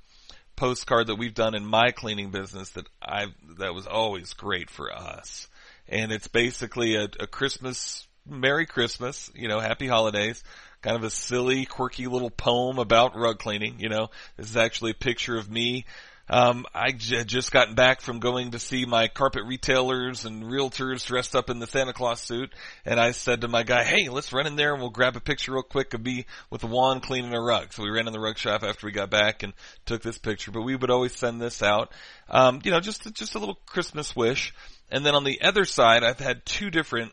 [0.55, 4.93] postcard that we've done in my cleaning business that I, that was always great for
[4.93, 5.47] us.
[5.87, 10.43] And it's basically a, a Christmas, Merry Christmas, you know, Happy Holidays
[10.81, 13.79] kind of a silly, quirky little poem about rug cleaning.
[13.79, 15.85] You know, this is actually a picture of me.
[16.31, 21.35] Um, I just gotten back from going to see my carpet retailers and realtors dressed
[21.35, 22.53] up in the Santa Claus suit,
[22.85, 25.21] and I said to my guy, "Hey, let's run in there and we'll grab a
[25.21, 28.13] picture real quick of me with a wand cleaning a rug." So we ran in
[28.13, 29.53] the rug shop after we got back and
[29.87, 30.51] took this picture.
[30.51, 31.91] But we would always send this out,
[32.29, 34.53] um, you know, just just a little Christmas wish.
[34.91, 37.11] And then on the other side, I've had two different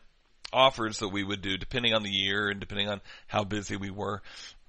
[0.56, 3.90] offers that we would do depending on the year and depending on how busy we
[3.90, 4.22] were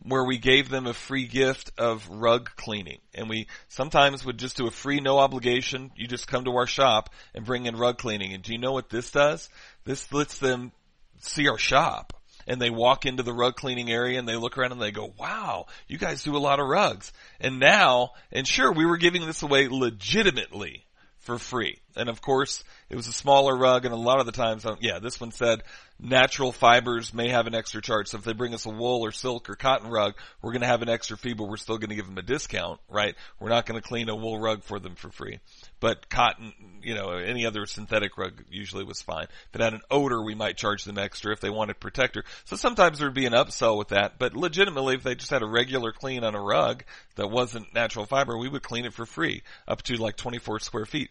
[0.03, 2.99] where we gave them a free gift of rug cleaning.
[3.13, 5.91] And we sometimes would just do a free, no obligation.
[5.95, 8.33] You just come to our shop and bring in rug cleaning.
[8.33, 9.49] And do you know what this does?
[9.85, 10.71] This lets them
[11.19, 12.13] see our shop.
[12.45, 15.13] And they walk into the rug cleaning area and they look around and they go,
[15.19, 17.11] wow, you guys do a lot of rugs.
[17.41, 20.85] And now, and sure, we were giving this away legitimately
[21.19, 21.81] for free.
[21.97, 24.77] And of course, it was a smaller rug and a lot of the times, um,
[24.79, 25.63] yeah, this one said
[25.99, 28.07] natural fibers may have an extra charge.
[28.07, 30.67] So if they bring us a wool or silk or cotton rug, we're going to
[30.67, 33.15] have an extra fee, but we're still going to give them a discount, right?
[33.39, 35.39] We're not going to clean a wool rug for them for free.
[35.79, 39.27] But cotton, you know, any other synthetic rug usually was fine.
[39.49, 42.23] If it had an odor, we might charge them extra if they wanted protector.
[42.45, 45.47] So sometimes there'd be an upsell with that, but legitimately if they just had a
[45.47, 46.83] regular clean on a rug
[47.15, 50.85] that wasn't natural fiber, we would clean it for free up to like 24 square
[50.85, 51.09] feet.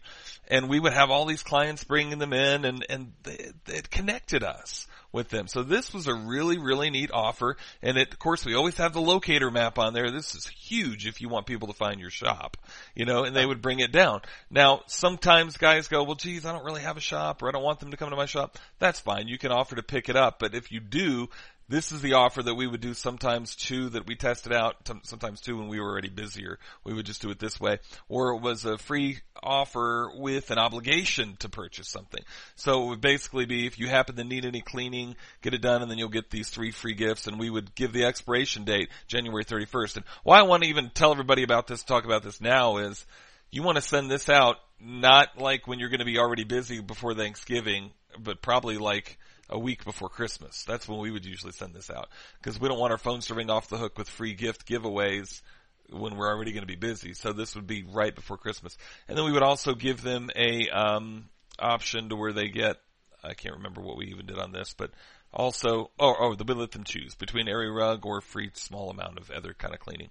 [0.49, 4.43] And we would have all these clients bringing them in and, and they, it connected
[4.43, 5.47] us with them.
[5.47, 7.57] So this was a really, really neat offer.
[7.81, 10.11] And it, of course, we always have the locator map on there.
[10.11, 12.57] This is huge if you want people to find your shop,
[12.95, 14.21] you know, and they would bring it down.
[14.49, 17.63] Now, sometimes guys go, well, geez, I don't really have a shop or I don't
[17.63, 18.57] want them to come to my shop.
[18.79, 19.27] That's fine.
[19.27, 20.39] You can offer to pick it up.
[20.39, 21.29] But if you do,
[21.69, 25.41] this is the offer that we would do sometimes too that we tested out sometimes
[25.41, 26.59] too when we were already busier.
[26.85, 27.79] We would just do it this way.
[28.07, 32.23] Or it was a free offer with an obligation to purchase something.
[32.55, 35.81] So it would basically be if you happen to need any cleaning, get it done
[35.81, 38.89] and then you'll get these three free gifts and we would give the expiration date
[39.07, 39.97] January 31st.
[39.97, 43.05] And why I want to even tell everybody about this, talk about this now is
[43.51, 46.79] you want to send this out not like when you're going to be already busy
[46.81, 49.17] before Thanksgiving, but probably like
[49.49, 50.63] a week before Christmas.
[50.63, 52.09] That's when we would usually send this out
[52.41, 55.41] because we don't want our phones to ring off the hook with free gift giveaways
[55.89, 57.13] when we're already going to be busy.
[57.13, 58.77] So this would be right before Christmas.
[59.07, 61.29] And then we would also give them a um,
[61.59, 62.77] option to where they get
[63.23, 64.91] I can't remember what we even did on this, but
[65.33, 69.29] also oh oh we let them choose between area rug or free small amount of
[69.29, 70.09] other kind of cleaning.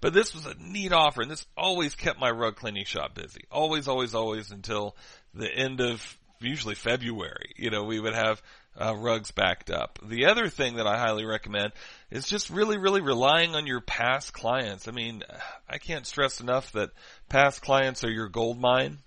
[0.00, 3.44] But this was a neat offer and this always kept my rug cleaning shop busy.
[3.50, 4.96] Always, always, always until
[5.34, 7.52] the end of usually February.
[7.56, 8.42] You know, we would have
[8.80, 9.98] uh, rugs backed up.
[10.02, 11.72] The other thing that I highly recommend
[12.10, 14.88] is just really, really relying on your past clients.
[14.88, 15.22] I mean,
[15.68, 16.90] I can't stress enough that
[17.28, 18.98] past clients are your gold mine.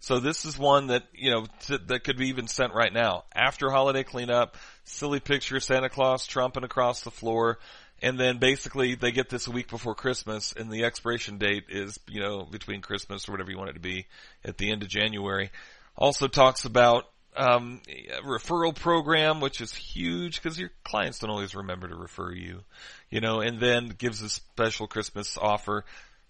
[0.00, 3.24] So this is one that, you know, t- that could be even sent right now.
[3.34, 7.58] After holiday cleanup, silly picture of Santa Claus trumping across the floor.
[8.00, 11.98] And then basically they get this a week before Christmas and the expiration date is,
[12.08, 14.06] you know, between Christmas or whatever you want it to be
[14.44, 15.50] at the end of January.
[15.98, 17.04] Also talks about
[17.36, 17.80] um,
[18.24, 22.60] referral program, which is huge because your clients don't always remember to refer you,
[23.10, 25.84] you know, and then gives a special Christmas offer.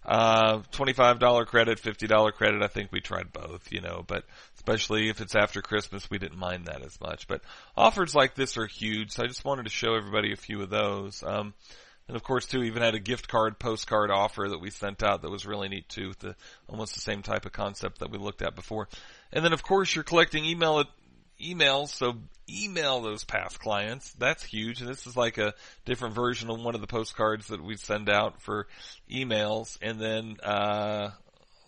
[0.05, 2.63] Uh, $25 credit, $50 credit.
[2.63, 4.23] I think we tried both, you know, but
[4.55, 7.27] especially if it's after Christmas, we didn't mind that as much.
[7.27, 7.41] But
[7.75, 9.11] offers like this are huge.
[9.11, 11.21] So I just wanted to show everybody a few of those.
[11.21, 11.53] Um,
[12.07, 15.21] and of course too, even had a gift card postcard offer that we sent out
[15.21, 16.35] that was really neat too, the,
[16.67, 18.87] almost the same type of concept that we looked at before.
[19.31, 20.83] And then of course you're collecting email
[21.41, 22.17] emails, so
[22.49, 24.11] email those past clients.
[24.13, 24.81] That's huge.
[24.81, 25.53] And this is like a
[25.85, 28.67] different version of one of the postcards that we send out for
[29.09, 29.77] emails.
[29.81, 31.11] And then, uh,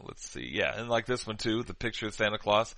[0.04, 0.50] let's see.
[0.52, 0.78] Yeah.
[0.78, 2.76] And like this one too, the picture of Santa Claus.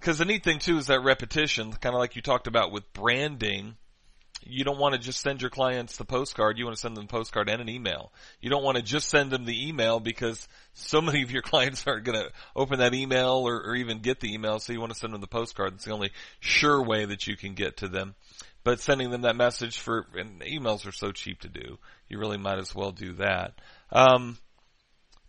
[0.00, 2.92] Cause the neat thing too is that repetition, kind of like you talked about with
[2.92, 3.76] branding
[4.46, 6.58] you don't want to just send your clients the postcard.
[6.58, 8.12] You want to send them the postcard and an email.
[8.40, 11.86] You don't want to just send them the email because so many of your clients
[11.86, 14.58] aren't going to open that email or, or even get the email.
[14.58, 15.74] So you want to send them the postcard.
[15.74, 18.14] It's the only sure way that you can get to them.
[18.64, 21.78] But sending them that message for, and emails are so cheap to do.
[22.08, 23.60] You really might as well do that.
[23.92, 24.38] Um,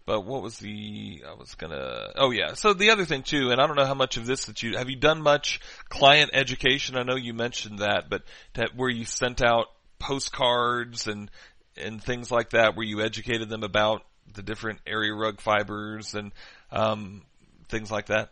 [0.05, 2.53] but what was the, I was gonna, oh yeah.
[2.53, 4.77] So the other thing too, and I don't know how much of this that you,
[4.77, 6.95] have you done much client education?
[6.95, 11.31] I know you mentioned that, but that where you sent out postcards and,
[11.75, 16.31] and things like that where you educated them about the different area rug fibers and,
[16.71, 17.23] um,
[17.69, 18.29] things like that?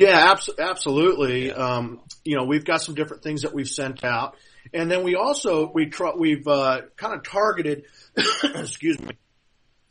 [0.00, 1.48] Yeah, abs- absolutely.
[1.48, 1.54] Yeah.
[1.54, 4.36] Um, you know, we've got some different things that we've sent out.
[4.72, 7.84] And then we also, we tr- we've, uh, kind of targeted,
[8.42, 9.12] excuse me,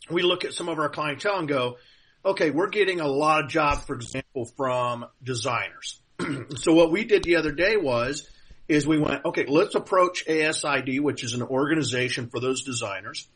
[0.10, 1.78] we look at some of our clientele and go,
[2.26, 6.02] okay, we're getting a lot of jobs, for example, from designers.
[6.56, 8.28] so what we did the other day was,
[8.67, 13.28] is we went, okay, let's approach ASID, which is an organization for those designers,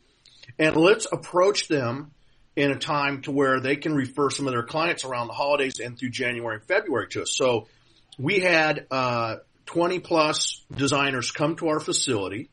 [0.58, 2.12] and let's approach them
[2.54, 5.80] in a time to where they can refer some of their clients around the holidays
[5.80, 7.34] and through January and February to us.
[7.34, 7.66] So
[8.18, 12.50] we had, uh, 20 plus designers come to our facility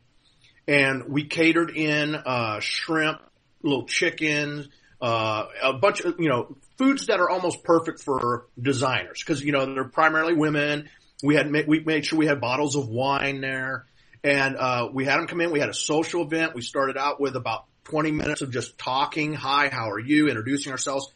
[0.67, 3.19] and we catered in, uh, shrimp,
[3.63, 4.69] little chicken,
[5.01, 9.51] uh, a bunch of, you know, foods that are almost perfect for designers because, you
[9.51, 10.89] know, they're primarily women
[11.21, 13.85] We had we made sure we had bottles of wine there,
[14.23, 15.51] and uh, we had them come in.
[15.51, 16.55] We had a social event.
[16.55, 19.33] We started out with about 20 minutes of just talking.
[19.33, 20.29] Hi, how are you?
[20.29, 21.11] Introducing ourselves.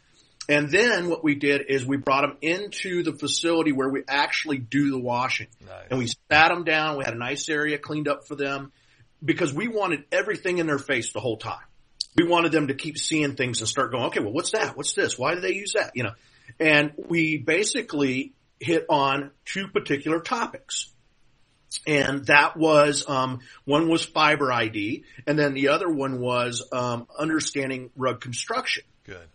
[0.46, 4.58] And then what we did is we brought them into the facility where we actually
[4.58, 5.46] do the washing.
[5.64, 5.86] Nice.
[5.88, 6.98] And we sat them down.
[6.98, 8.72] We had a nice area cleaned up for them
[9.24, 11.64] because we wanted everything in their face the whole time.
[12.16, 14.76] We wanted them to keep seeing things and start going, okay, well, what's that?
[14.76, 15.18] What's this?
[15.18, 15.92] Why do they use that?
[15.94, 16.12] You know,
[16.60, 20.90] and we basically hit on two particular topics.
[21.86, 27.08] And that was, um, one was fiber ID and then the other one was, um,
[27.18, 29.26] understanding rug construction Good.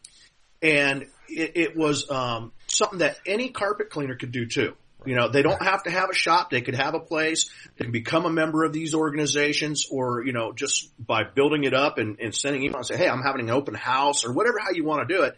[0.62, 4.76] and it, it was um, something that any carpet cleaner could do too.
[5.06, 6.50] You know, they don't have to have a shop.
[6.50, 7.50] They could have a place.
[7.78, 11.74] They can become a member of these organizations or, you know, just by building it
[11.74, 14.60] up and, and sending email and say, Hey, I'm having an open house or whatever,
[14.60, 15.38] how you want to do it.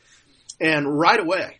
[0.59, 1.59] And right away,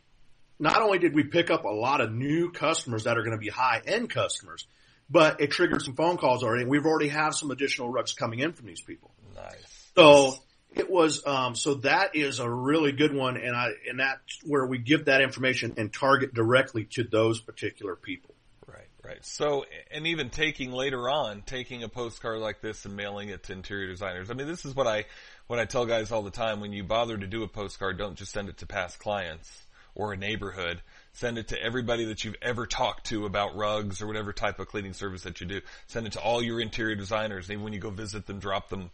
[0.60, 3.42] not only did we pick up a lot of new customers that are going to
[3.42, 4.66] be high end customers,
[5.10, 6.62] but it triggered some phone calls already.
[6.62, 9.12] And we've already have some additional rugs coming in from these people.
[9.36, 9.92] Nice.
[9.96, 10.36] So
[10.74, 13.38] it was, um, so that is a really good one.
[13.38, 17.96] And I, and that's where we give that information and target directly to those particular
[17.96, 18.34] people.
[18.66, 19.26] Right, right.
[19.26, 23.54] So, and even taking later on, taking a postcard like this and mailing it to
[23.54, 24.32] interior designers.
[24.32, 25.06] I mean, this is what I,
[25.48, 26.62] what I tell guys all the time.
[26.62, 30.14] When you bother to do a postcard, don't just send it to past clients or
[30.14, 30.82] a neighborhood.
[31.14, 34.70] Send it to everybody that you've ever talked to about rugs or whatever type of
[34.70, 35.62] cleaning service that you do.
[35.88, 37.52] Send it to all your interior designers.
[37.52, 38.90] Even when you go visit them, drop them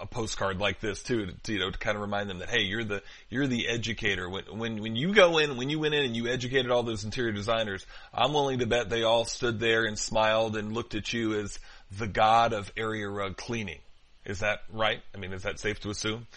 [0.00, 2.62] a postcard like this too, to, you know, to kind of remind them that hey,
[2.62, 4.28] you're the you're the educator.
[4.28, 7.04] When when when you go in, when you went in and you educated all those
[7.04, 11.12] interior designers, I'm willing to bet they all stood there and smiled and looked at
[11.12, 11.58] you as
[11.98, 13.80] the god of area rug cleaning.
[14.24, 15.00] Is that right?
[15.14, 16.26] I mean, is that safe to assume?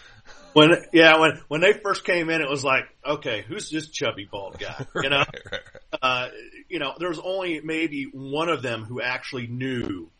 [0.54, 4.28] When, yeah, when, when they first came in, it was like, okay, who's this chubby
[4.30, 4.86] bald guy?
[5.02, 5.60] You know, Right, right,
[5.92, 5.98] right.
[6.00, 6.28] uh,
[6.68, 10.10] you know, there was only maybe one of them who actually knew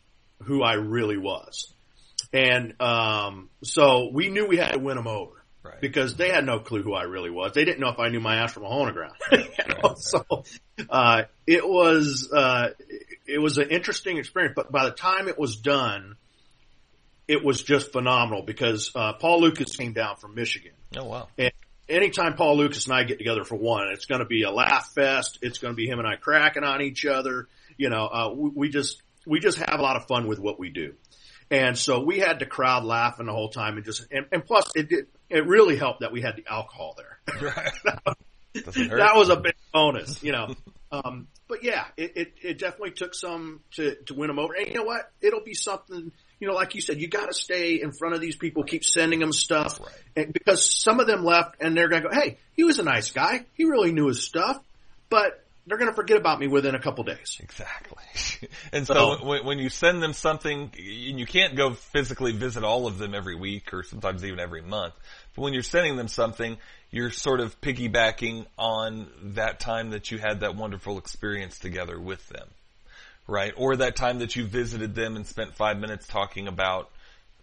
[0.43, 1.73] who I really was.
[2.33, 5.31] And, um, so we knew we had to win them over.
[5.63, 5.81] Right.
[5.81, 7.53] Because they had no clue who I really was.
[7.53, 9.15] They didn't know if I knew my ass from a hole in the ground.
[9.31, 10.43] You know, So,
[10.89, 12.69] uh, it was, uh,
[13.25, 16.17] it was an interesting experience, but by the time it was done,
[17.27, 20.73] it was just phenomenal because, uh, Paul Lucas came down from Michigan.
[20.95, 21.27] Oh wow.
[21.39, 21.51] And
[21.89, 24.91] anytime Paul Lucas and I get together for one, it's going to be a laugh
[24.93, 25.39] fest.
[25.41, 27.47] It's going to be him and I cracking on each other.
[27.75, 30.59] You know, uh, we, we just, we just have a lot of fun with what
[30.59, 30.93] we do.
[31.51, 34.71] And so we had the crowd laughing the whole time and just, and, and plus
[34.75, 37.19] it did, it really helped that we had the alcohol there.
[37.41, 37.71] Right.
[38.53, 40.55] That was a big bonus, you know.
[40.91, 44.53] Um, but yeah, it, it, it definitely took some to, to win them over.
[44.53, 45.11] And you know what?
[45.21, 48.21] It'll be something, you know, like you said, you got to stay in front of
[48.21, 49.89] these people, keep sending them stuff, Right.
[50.15, 52.83] and because some of them left and they're going to go, hey, he was a
[52.83, 54.57] nice guy, he really knew his stuff,
[55.09, 57.39] but they're going to forget about me within a couple days.
[57.41, 58.49] Exactly.
[58.71, 62.63] and so So- when, when you send them something, and you can't go physically visit
[62.63, 64.93] all of them every week or sometimes even every month,
[65.35, 66.57] but when you're sending them something,
[66.91, 72.27] you're sort of piggybacking on that time that you had that wonderful experience together with
[72.29, 72.47] them.
[73.27, 73.53] Right?
[73.57, 76.91] Or that time that you visited them and spent five minutes talking about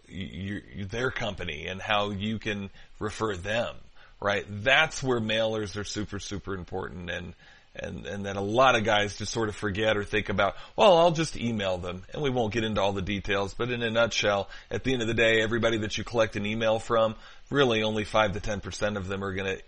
[0.08, 3.74] y y their company and how you can refer them.
[4.20, 4.44] Right?
[4.48, 7.34] That's where mailers are super, super important and
[7.74, 11.10] and and a lot of guys just sort of forget or think about, well, I'll
[11.10, 13.54] just email them, and we won't get into all the details.
[13.54, 16.46] But in a nutshell, at the end of the day, everybody that you collect an
[16.46, 17.14] email from,
[17.50, 19.62] really only five to ten percent of them are going to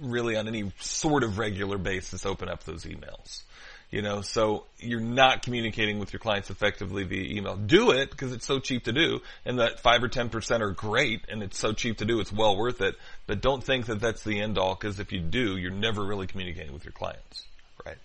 [0.00, 3.42] really on any sort of regular basis open up those emails.
[3.90, 7.54] You know, so you're not communicating with your clients effectively via email.
[7.54, 10.72] Do it because it's so cheap to do, and that five or ten percent are
[10.72, 12.96] great, and it's so cheap to do, it's well worth it.
[13.28, 16.26] But don't think that that's the end all, because if you do, you're never really
[16.26, 17.44] communicating with your clients,
[17.86, 17.96] right?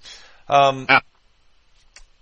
[0.48, 1.02] Um, Ah.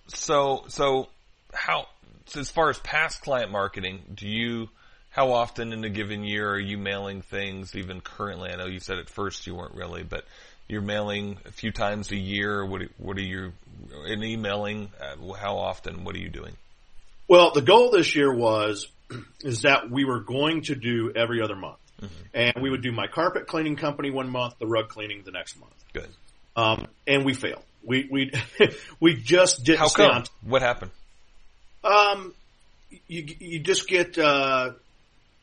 [0.07, 1.09] so, so
[1.53, 1.87] how,
[2.27, 4.69] so as far as past client marketing, do you,
[5.09, 8.49] how often in a given year are you mailing things even currently?
[8.51, 10.23] I know you said at first you weren't really, but
[10.67, 12.65] you're mailing a few times a year.
[12.65, 13.53] What, are- what are you,
[14.07, 16.55] in emailing, uh, how often, what are you doing?
[17.27, 18.87] Well, the goal this year was,
[19.41, 21.77] is that we were going to do every other month.
[22.31, 25.59] And we would do my carpet cleaning company one month, the rug cleaning the next
[25.59, 25.73] month.
[25.93, 26.09] Good.
[26.55, 27.63] Um, and we failed.
[27.83, 28.31] We, we,
[28.99, 30.23] we just didn't How come?
[30.43, 30.91] What happened?
[31.83, 32.35] Um,
[33.07, 34.17] you you just get.
[34.17, 34.71] Uh,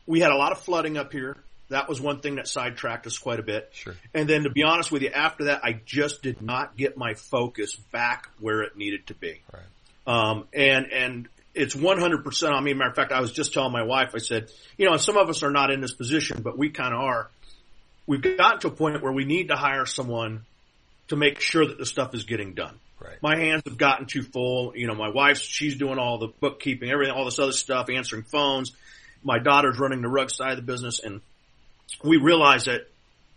[0.06, 1.36] we had a lot of flooding up here.
[1.74, 3.68] That was one thing that sidetracked us quite a bit.
[3.72, 3.94] Sure.
[4.14, 7.14] And then to be honest with you, after that, I just did not get my
[7.14, 9.42] focus back where it needed to be.
[9.52, 9.62] Right.
[10.06, 12.74] Um, and and it's 100% on me.
[12.74, 15.28] Matter of fact, I was just telling my wife, I said, you know, some of
[15.28, 17.28] us are not in this position, but we kind of are.
[18.06, 20.44] We've gotten to a point where we need to hire someone
[21.08, 22.78] to make sure that the stuff is getting done.
[23.00, 23.20] Right.
[23.20, 24.76] My hands have gotten too full.
[24.76, 28.22] You know, my wife's, she's doing all the bookkeeping, everything, all this other stuff, answering
[28.22, 28.70] phones.
[29.24, 31.20] My daughter's running the rug side of the business and
[32.02, 32.88] we realize that,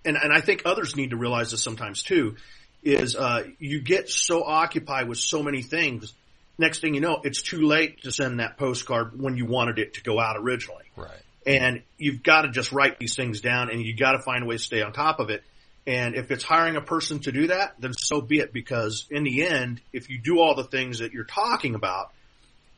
[0.06, 2.36] and, and I think others need to realize this sometimes too,
[2.84, 6.14] is, uh, you get so occupied with so many things.
[6.58, 9.96] Next thing you know, it's too late to send that postcard when you wanted it
[9.96, 10.86] to go out originally.
[10.96, 11.10] Right.
[11.46, 14.46] And you've got to just write these things down and you've got to find a
[14.46, 15.44] way to stay on top of it.
[15.86, 19.24] And if it's hiring a person to do that, then so be it because in
[19.24, 22.12] the end, if you do all the things that you're talking about,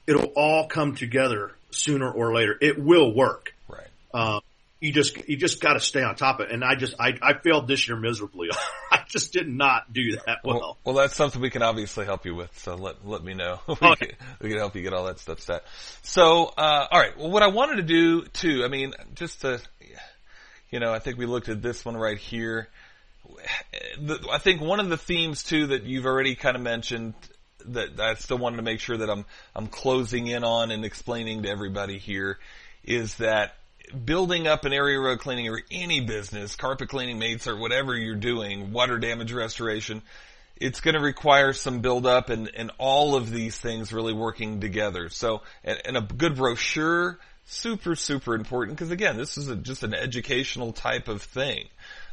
[0.05, 2.55] it'll all come together sooner or later.
[2.61, 3.55] It will work.
[3.67, 3.87] Right.
[4.13, 4.41] Um,
[4.79, 6.53] you just, you just got to stay on top of it.
[6.53, 8.49] And I just, I, I failed this year miserably.
[8.91, 10.59] I just did not do that well.
[10.59, 12.57] Well, well, that's something we can obviously help you with.
[12.59, 13.59] So let, let me know.
[13.67, 14.09] we, Oh, can,
[14.41, 15.63] we can help you get all that stuff set.
[16.03, 17.17] So, uh, all right.
[17.17, 19.59] Well, what I wanted to do too, I mean, just to,
[20.69, 22.69] you know, I think we looked at this one right here.
[23.99, 27.15] The, I think one of the themes too that you've already kind of mentioned
[27.65, 31.43] that I still wanted to make sure that I'm, I'm closing in on and explaining
[31.43, 32.39] to everybody here
[32.85, 33.55] is that
[34.05, 38.15] building up an area rug cleaning or any business, carpet cleaning, mates or whatever you're
[38.15, 40.01] doing, water damage restoration,
[40.57, 44.59] it's going to require some build up and, and all of these things really working
[44.59, 45.09] together.
[45.09, 49.83] So, and, and a good brochure, super, super important because again, this is a, just
[49.83, 51.67] an educational type of thing.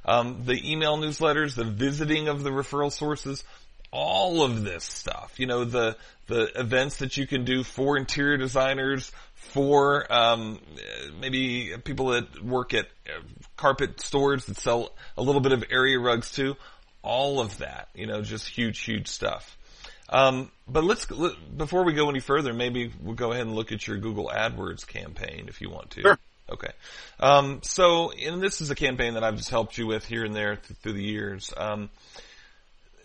[0.05, 3.45] Um, the email newsletters, the visiting of the referral sources,
[3.91, 5.97] all of this stuff, you know, the,
[6.27, 9.11] the events that you can do for interior designers,
[9.47, 10.59] for, um,
[11.21, 13.21] maybe people that work at uh,
[13.57, 16.57] carpet stores that sell a little bit of area rugs too.
[17.03, 19.57] All of that, you know, just huge, huge stuff.
[20.09, 23.73] Um, but let's, let, before we go any further, maybe we'll go ahead and look
[23.73, 26.03] at your Google AdWords campaign if you want to.
[26.03, 26.19] Sure.
[26.49, 26.71] Okay.
[27.19, 30.35] Um, so, and this is a campaign that I've just helped you with here and
[30.35, 31.53] there th- through the years.
[31.57, 31.91] Um,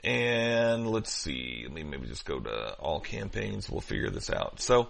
[0.04, 3.70] and let's see, let me maybe just go to all campaigns.
[3.70, 4.60] We'll figure this out.
[4.60, 4.90] So,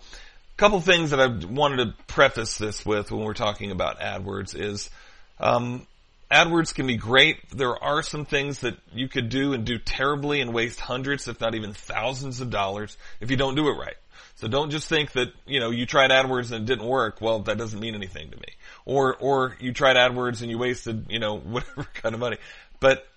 [0.61, 4.91] couple things that I wanted to preface this with when we're talking about AdWords is,
[5.39, 5.87] um,
[6.29, 7.49] AdWords can be great.
[7.49, 11.41] There are some things that you could do and do terribly and waste hundreds, if
[11.41, 13.95] not even thousands of dollars if you don't do it right.
[14.35, 17.21] So don't just think that, you know, you tried AdWords and it didn't work.
[17.21, 18.53] Well, that doesn't mean anything to me.
[18.85, 22.37] Or, or you tried AdWords and you wasted, you know, whatever kind of money.
[22.79, 23.07] But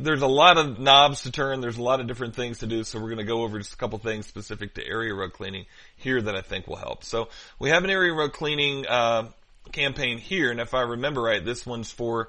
[0.00, 1.60] there's a lot of knobs to turn.
[1.60, 2.84] There's a lot of different things to do.
[2.84, 5.66] So we're going to go over just a couple things specific to area rug cleaning
[5.96, 7.02] here that I think will help.
[7.04, 9.28] So we have an area rug cleaning, uh,
[9.72, 10.50] campaign here.
[10.50, 12.28] And if I remember right, this one's for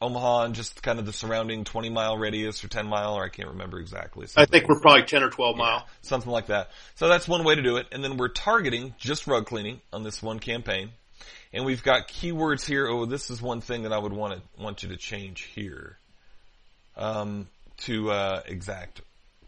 [0.00, 3.28] Omaha and just kind of the surrounding 20 mile radius or 10 mile, or I
[3.28, 4.26] can't remember exactly.
[4.36, 5.86] I think we're probably 10 or 12 mile.
[6.02, 6.70] Something like that.
[6.96, 7.86] So that's one way to do it.
[7.92, 10.90] And then we're targeting just rug cleaning on this one campaign.
[11.52, 12.88] And we've got keywords here.
[12.88, 15.98] Oh, this is one thing that I would want to, want you to change here.
[16.96, 19.00] Um, to, uh, exact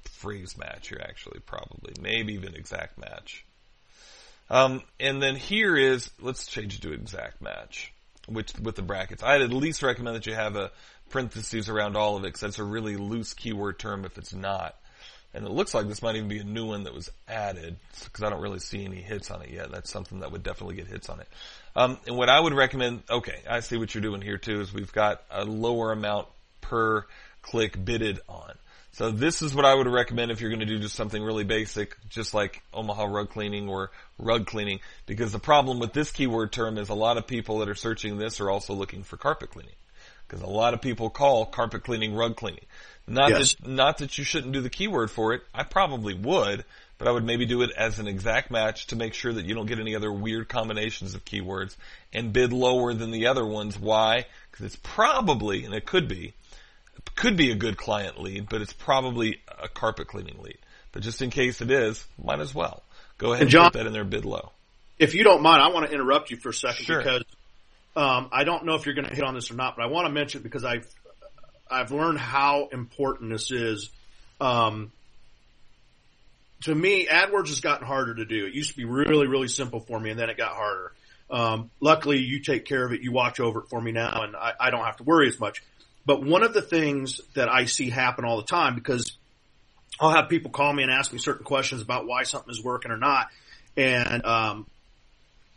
[0.04, 1.94] phrase match here actually, probably.
[2.00, 3.44] Maybe even exact match.
[4.48, 7.92] Um, and then here is, let's change it to exact match
[8.26, 9.22] which with the brackets.
[9.22, 10.70] I'd at least recommend that you have a
[11.10, 14.74] parentheses around all of it because that's a really loose keyword term if it's not.
[15.34, 18.24] And it looks like this might even be a new one that was added because
[18.24, 19.70] I don't really see any hits on it yet.
[19.70, 21.28] That's something that would definitely get hits on it.
[21.74, 24.72] Um, and what I would recommend, okay, I see what you're doing here too, is
[24.72, 26.26] we've got a lower amount
[26.62, 27.06] per
[27.46, 28.52] click bidded on.
[28.92, 31.44] So this is what I would recommend if you're going to do just something really
[31.44, 36.50] basic, just like Omaha rug cleaning or rug cleaning, because the problem with this keyword
[36.50, 39.50] term is a lot of people that are searching this are also looking for carpet
[39.50, 39.74] cleaning.
[40.26, 42.64] Because a lot of people call carpet cleaning rug cleaning.
[43.06, 43.54] Not Yes.
[43.54, 45.42] that, not that you shouldn't do the keyword for it.
[45.54, 46.64] I probably would,
[46.98, 49.54] but I would maybe do it as an exact match to make sure that you
[49.54, 51.76] don't get any other weird combinations of keywords
[52.12, 53.78] and bid lower than the other ones.
[53.78, 54.24] Why?
[54.50, 56.32] Because it's probably, and it could be,
[57.16, 60.58] could be a good client lead, but it's probably a carpet cleaning lead.
[60.92, 62.82] But just in case it is, might as well.
[63.18, 64.52] Go ahead and, And put that in there bid low.
[64.98, 66.98] If you don't mind, I want to interrupt you for a second Sure.
[66.98, 67.24] because
[67.96, 69.88] um, I don't know if you're going to hit on this or not, but I
[69.88, 70.86] want to mention it because I've
[71.70, 73.90] I've learned how important this is.
[74.40, 74.92] Um,
[76.62, 78.46] to me, AdWords has gotten harder to do.
[78.46, 80.92] It used to be really, really simple for me, and then it got harder.
[81.30, 83.02] Um, luckily, you take care of it.
[83.02, 85.40] You watch over it for me now, and I, I don't have to worry as
[85.40, 85.62] much.
[86.06, 89.12] But one of the things that I see happen all the time because
[90.00, 92.92] I'll have people call me and ask me certain questions about why something is working
[92.92, 93.28] or not.
[93.76, 94.66] And, um,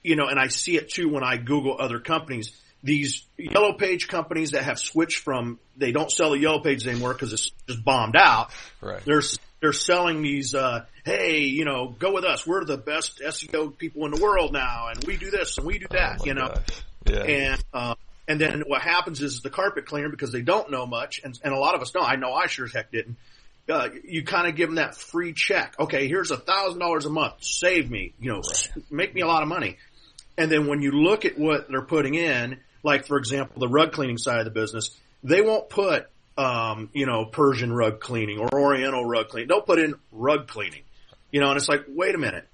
[0.01, 2.51] you know, and I see it too when I Google other companies.
[2.81, 7.13] These yellow page companies that have switched from, they don't sell the yellow pages anymore
[7.13, 8.51] because it's just bombed out.
[8.81, 9.03] Right.
[9.03, 9.21] They're,
[9.61, 12.47] they're selling these, uh, hey, you know, go with us.
[12.47, 15.79] We're the best SEO people in the world now and we do this and we
[15.79, 16.47] do that, Oh you know.
[16.47, 16.83] gosh.
[17.05, 17.23] Yeah.
[17.23, 17.95] And, uh,
[18.29, 21.51] and then what happens is the carpet cleaner, because they don't know much, and, and
[21.51, 23.17] a lot of us don't, I know I sure as heck didn't,
[23.67, 25.75] uh, you kind of give them that free check.
[25.79, 27.43] Okay, here's a thousand dollars a month.
[27.43, 28.41] Save me, you know,
[28.89, 29.77] make me a lot of money.
[30.37, 33.91] And then when you look at what they're putting in, like for example, the rug
[33.91, 36.07] cleaning side of the business, they won't put,
[36.37, 39.49] um, you know, Persian rug cleaning or Oriental rug cleaning.
[39.49, 40.83] They'll put in rug cleaning,
[41.31, 42.47] you know, and it's like, wait a minute.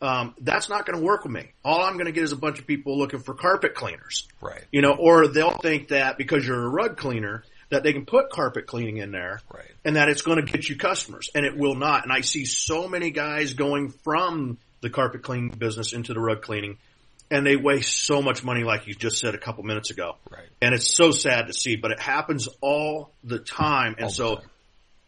[0.00, 1.52] Um, that's not going to work with me.
[1.62, 4.26] All I'm going to get is a bunch of people looking for carpet cleaners.
[4.40, 4.64] Right.
[4.72, 8.30] You know, or they'll think that because you're a rug cleaner, that they can put
[8.30, 9.70] carpet cleaning in there right.
[9.84, 12.02] and that it's going to get you customers and it will not.
[12.02, 16.42] And I see so many guys going from the carpet cleaning business into the rug
[16.42, 16.78] cleaning
[17.30, 20.16] and they waste so much money like you just said a couple minutes ago.
[20.30, 20.48] Right.
[20.60, 23.94] And it's so sad to see, but it happens all the time.
[23.98, 24.50] And all so time.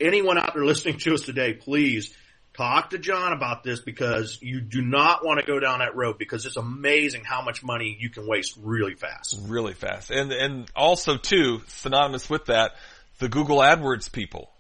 [0.00, 2.16] anyone out there listening to us today, please
[2.54, 6.18] talk to John about this because you do not want to go down that road
[6.18, 9.38] because it's amazing how much money you can waste really fast.
[9.46, 10.10] Really fast.
[10.10, 12.72] And, and also too, synonymous with that,
[13.18, 14.50] the Google AdWords people.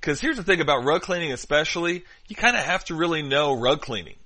[0.00, 3.52] Cause here's the thing about rug cleaning especially, you kind of have to really know
[3.52, 4.16] rug cleaning.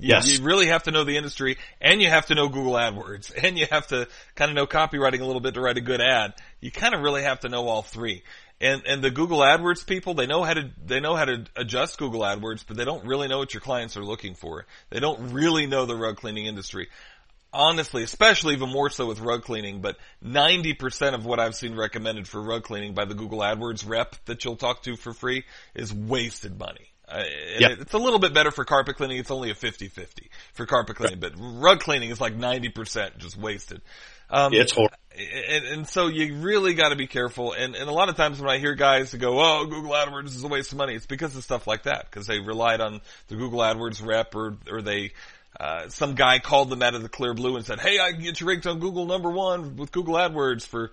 [0.00, 0.38] Yes.
[0.38, 3.58] You really have to know the industry and you have to know Google AdWords and
[3.58, 6.34] you have to kind of know copywriting a little bit to write a good ad.
[6.60, 8.22] You kind of really have to know all three.
[8.60, 11.98] And, and the Google AdWords people, they know how to, they know how to adjust
[11.98, 14.66] Google AdWords, but they don't really know what your clients are looking for.
[14.90, 16.88] They don't really know the rug cleaning industry.
[17.52, 22.28] Honestly, especially even more so with rug cleaning, but 90% of what I've seen recommended
[22.28, 25.44] for rug cleaning by the Google AdWords rep that you'll talk to for free
[25.74, 26.92] is wasted money.
[27.08, 27.24] Uh,
[27.58, 27.78] Yep.
[27.80, 29.18] It's a little bit better for carpet cleaning.
[29.18, 33.80] It's only a 50-50 for carpet cleaning, but rug cleaning is like 90% just wasted.
[34.30, 34.96] Um, It's horrible.
[35.16, 37.52] and, and so you really got to be careful.
[37.52, 40.44] And, and a lot of times when I hear guys go, "Oh, Google AdWords is
[40.44, 42.06] a waste of money," it's because of stuff like that.
[42.10, 45.12] Because they relied on the Google AdWords rep, or or they
[45.58, 48.22] uh, some guy called them out of the clear blue and said, "Hey, I can
[48.22, 50.92] get you ranked on Google number one with Google AdWords for."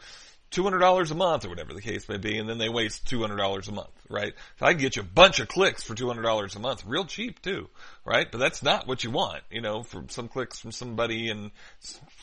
[0.50, 3.06] Two hundred dollars a month, or whatever the case may be, and then they waste
[3.06, 4.34] two hundred dollars a month, right?
[4.60, 6.86] So I can get you a bunch of clicks for two hundred dollars a month,
[6.86, 7.68] real cheap too,
[8.06, 8.26] right?
[8.32, 11.52] But that's not what you want, you know, from some clicks from somebody in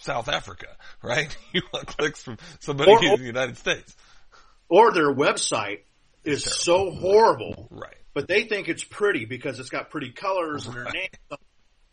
[0.01, 0.69] South Africa,
[1.03, 1.37] right?
[1.53, 3.95] You want clicks from somebody Or- in the United States,
[4.71, 5.81] Or their website
[6.25, 7.95] is so horrible, right?
[8.15, 11.09] but they think it's pretty because it's got pretty colors and their name,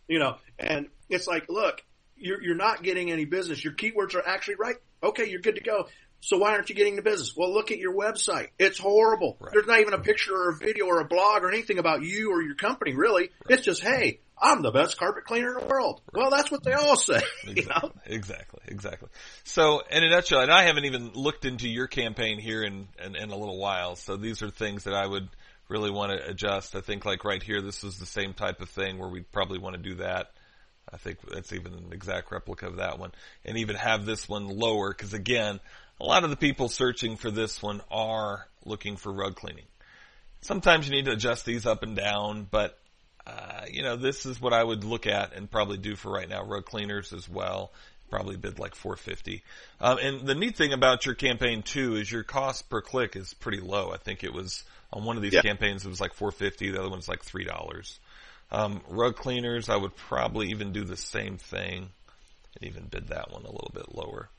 [0.08, 1.84] you know, and it's like, look,
[2.16, 3.62] you're, you're not getting any business.
[3.64, 4.76] Your keywords are actually right.
[5.04, 5.88] Okay, you're good to go.
[6.22, 7.36] So why aren't you getting the business?
[7.36, 8.50] Well, look at your website.
[8.60, 9.38] It's horrible.
[9.40, 9.52] Right.
[9.54, 12.32] There's not even a picture or a video or a blog or anything about you
[12.32, 13.32] or your company, really.
[13.50, 16.02] It's just, hey, I'm the best carpet cleaner in the world.
[16.14, 17.22] Well, that's what they all say.
[17.48, 17.92] You know?
[18.06, 19.10] Exactly, exactly, exactly.
[19.44, 23.16] So, in a nutshell, and I haven't even looked into your campaign here in, in,
[23.16, 25.28] in a little while, so these are things that I would
[25.70, 26.76] really want to adjust.
[26.76, 29.58] I think like right here, this is the same type of thing where we'd probably
[29.58, 30.32] want to do that.
[30.92, 33.12] I think that's even an exact replica of that one.
[33.46, 35.60] And even have this one lower, because again,
[36.02, 39.66] a lot of the people searching for this one are looking for rug cleaning.
[40.42, 42.78] Sometimes you need to adjust these up and down, but
[43.28, 46.28] uh, you know, this is what I would look at and probably do for right
[46.28, 46.44] now.
[46.44, 47.72] Rug cleaners as well.
[48.10, 49.44] Probably bid like 450.
[49.80, 53.36] Um, and the neat thing about your campaign too is your cost per click is
[53.36, 53.92] pretty low.
[53.94, 55.42] I think it was on one of these Yeah.
[55.44, 56.72] campaigns it was like 450.
[56.72, 58.00] The other one's like three dollars.
[58.52, 61.90] Um, rug cleaners, I would probably even do the same thing
[62.56, 64.30] and even bid that one a little bit lower.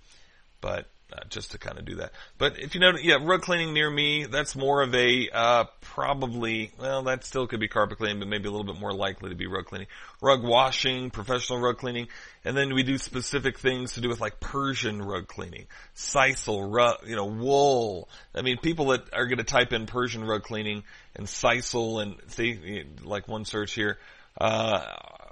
[0.60, 2.12] But uh, just to kind of do that.
[2.38, 6.72] But if you know, yeah, rug cleaning near me, that's more of a uh, probably.
[6.78, 9.36] Well, that still could be carpet cleaning, but maybe a little bit more likely to
[9.36, 9.88] be rug cleaning.
[10.20, 12.08] Rug washing, professional rug cleaning,
[12.44, 16.98] and then we do specific things to do with like Persian rug cleaning, sisal, rug,
[17.06, 18.08] you know, wool.
[18.34, 20.84] I mean, people that are going to type in Persian rug cleaning
[21.14, 23.98] and sisal and see, like one search here.
[24.40, 24.82] Uh,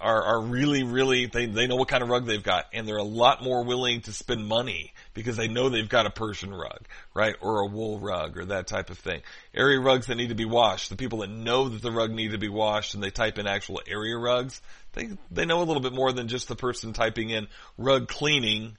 [0.00, 2.96] are, are really, really, they, they know what kind of rug they've got and they're
[2.96, 6.86] a lot more willing to spend money because they know they've got a Persian rug,
[7.14, 7.34] right?
[7.40, 9.20] Or a wool rug or that type of thing.
[9.54, 12.32] Area rugs that need to be washed, the people that know that the rug need
[12.32, 14.60] to be washed and they type in actual area rugs,
[14.94, 17.46] they, they know a little bit more than just the person typing in
[17.78, 18.76] rug cleaning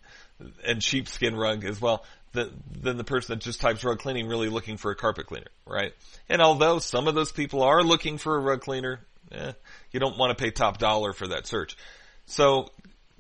[0.65, 2.03] and sheepskin rug as well
[2.33, 5.51] than, than the person that just types rug cleaning really looking for a carpet cleaner,
[5.65, 5.93] right?
[6.29, 8.99] And although some of those people are looking for a rug cleaner,
[9.31, 9.51] eh,
[9.91, 11.77] you don't want to pay top dollar for that search.
[12.25, 12.69] So,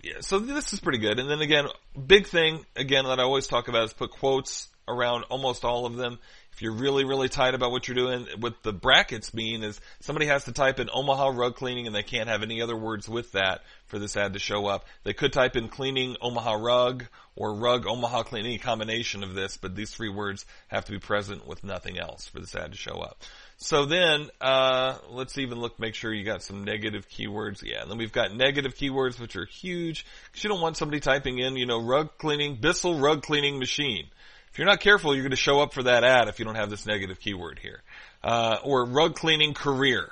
[0.01, 1.19] yeah, so this is pretty good.
[1.19, 1.67] And then again,
[2.07, 5.95] big thing again that I always talk about is put quotes around almost all of
[5.95, 6.19] them.
[6.53, 10.25] If you're really, really tight about what you're doing, what the brackets mean is somebody
[10.25, 13.31] has to type in Omaha rug cleaning and they can't have any other words with
[13.31, 14.85] that for this ad to show up.
[15.03, 17.05] They could type in cleaning Omaha rug
[17.35, 20.99] or rug Omaha cleaning, any combination of this, but these three words have to be
[20.99, 23.23] present with nothing else for this ad to show up.
[23.63, 27.61] So then, uh, let's even look, make sure you got some negative keywords.
[27.63, 30.99] Yeah, and then we've got negative keywords, which are huge, because you don't want somebody
[30.99, 34.07] typing in, you know, rug cleaning, Bissell rug cleaning machine.
[34.51, 36.55] If you're not careful, you're going to show up for that ad if you don't
[36.55, 37.83] have this negative keyword here.
[38.23, 40.11] Uh, or rug cleaning career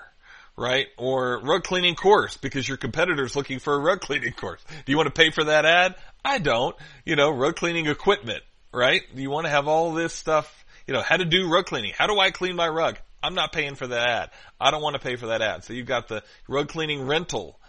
[0.56, 0.88] right?
[0.98, 4.62] Or rug cleaning course because your competitor's looking for a rug cleaning course.
[4.86, 5.96] Do you want to pay for that ad?
[6.24, 6.76] I don't.
[7.06, 8.44] You know, rug cleaning equipment,
[8.74, 9.02] right?
[9.16, 11.94] Do you want to have all this stuff, you know, how to do rug cleaning?
[11.98, 12.98] How do I clean my rug?
[13.22, 14.30] I'm not paying for that ad.
[14.60, 15.64] I don't want to pay for that ad.
[15.64, 17.60] So you've got the rug cleaning rental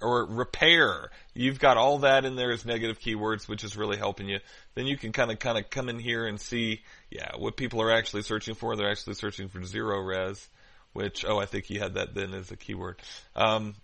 [0.00, 1.10] or repair.
[1.34, 4.38] You've got all that in there as negative keywords, which is really helping you.
[4.74, 7.80] Then you can kind of, kind of come in here and see, yeah, what people
[7.82, 8.76] are actually searching for.
[8.76, 10.48] They're actually searching for zero res
[10.92, 13.00] which, oh, I think he had that then as a keyword.
[13.36, 13.74] Um,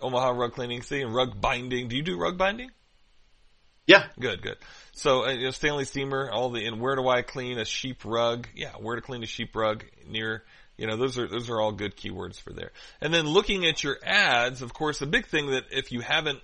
[0.00, 1.88] Omaha rug cleaning, see, and rug binding.
[1.88, 2.70] Do you do rug binding?
[3.86, 4.06] Yeah.
[4.18, 4.56] Good, good.
[4.92, 8.04] So, uh, you know, Stanley Steamer, all the, and where do I clean a sheep
[8.04, 8.46] rug?
[8.54, 10.44] Yeah, where to clean a sheep rug near,
[10.76, 12.70] you know, those are, those are all good keywords for there.
[13.00, 16.40] And then looking at your ads, of course, a big thing that if you haven't,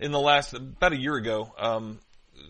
[0.00, 1.98] in the last, about a year ago, um,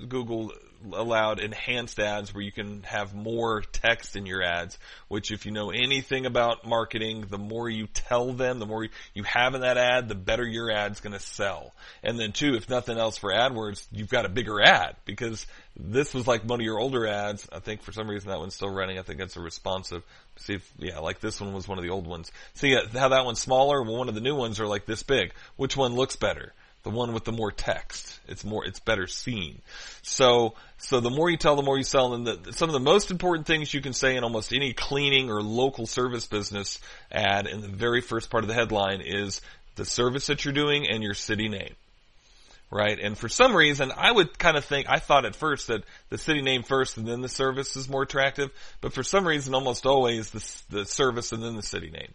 [0.09, 0.53] Google
[0.93, 5.53] allowed enhanced ads where you can have more text in your ads, which if you
[5.53, 9.77] know anything about marketing, the more you tell them, the more you have in that
[9.77, 11.73] ad, the better your ad's gonna sell.
[12.03, 16.13] And then two, if nothing else for AdWords, you've got a bigger ad because this
[16.13, 17.49] was like one of your older ads.
[17.53, 18.99] I think for some reason that one's still running.
[18.99, 20.03] I think that's a responsive.
[20.37, 22.33] See if, yeah, like this one was one of the old ones.
[22.55, 23.83] See uh, how that one's smaller?
[23.83, 25.33] Well, one of the new ones are like this big.
[25.57, 26.53] Which one looks better?
[26.83, 28.19] The one with the more text.
[28.29, 29.61] It's more, it's better seen.
[30.03, 32.15] So, so the more you tell, the more you sell.
[32.15, 35.31] And the, some of the most important things you can say in almost any cleaning
[35.31, 36.79] or local service business
[37.11, 39.41] ad in the very first part of the headline is
[39.75, 41.75] the service that you're doing and your city name.
[42.71, 42.99] Right?
[43.01, 46.19] And for some reason, I would kind of think, I thought at first that the
[46.19, 48.51] city name first and then the service is more attractive,
[48.83, 52.13] but for some reason almost always the, the service and then the city name.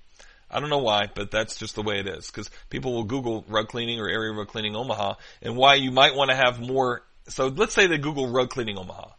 [0.54, 2.28] I don't know why, but that's just the way it is.
[2.28, 6.16] Because people will Google rug cleaning or area rug cleaning Omaha, and why you might
[6.16, 7.04] want to have more.
[7.28, 9.10] So let's say they Google rug cleaning Omaha,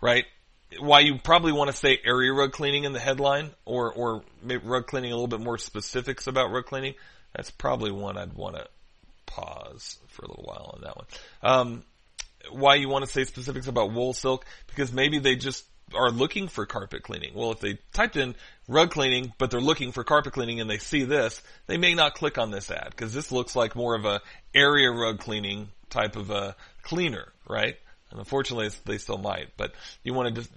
[0.00, 0.24] right?
[0.80, 4.86] Why you probably want to say area rug cleaning in the headline, or or rug
[4.86, 6.94] cleaning a little bit more specifics about rug cleaning.
[7.34, 8.66] That's probably one I'd want to
[9.26, 11.06] pause for a little while on that one.
[11.42, 11.84] Um,
[12.50, 14.44] why you want to say specifics about wool silk?
[14.66, 15.64] Because maybe they just
[15.94, 17.32] are looking for carpet cleaning.
[17.34, 18.34] Well, if they typed in
[18.68, 22.14] rug cleaning, but they're looking for carpet cleaning and they see this, they may not
[22.14, 24.20] click on this ad because this looks like more of a
[24.54, 27.76] area rug cleaning type of a cleaner, right?
[28.10, 29.72] And unfortunately, they still might, but
[30.02, 30.48] you want to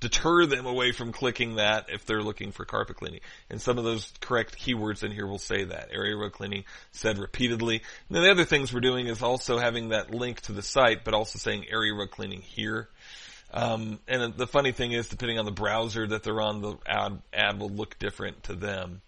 [0.00, 3.20] deter them away from clicking that if they're looking for carpet cleaning.
[3.50, 5.90] And some of those correct keywords in here will say that.
[5.92, 7.82] Area rug cleaning said repeatedly.
[8.08, 11.04] And then the other things we're doing is also having that link to the site,
[11.04, 12.88] but also saying area rug cleaning here.
[13.52, 17.20] Um, and the funny thing is, depending on the browser that they're on, the ad,
[17.32, 19.02] ad will look different to them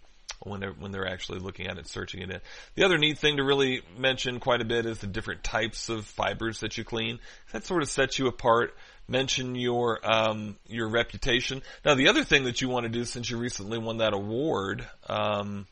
[0.45, 2.40] when they're when they're actually looking at it, searching it in.
[2.74, 6.07] The other neat thing to really mention quite a bit is the different types of
[6.07, 7.20] fibers that you clean.
[7.53, 8.74] That sort of sets you apart.
[9.09, 11.62] Mention your um, your reputation.
[11.84, 14.86] Now, the other thing that you want to do, since you recently won that award,
[15.09, 15.66] um,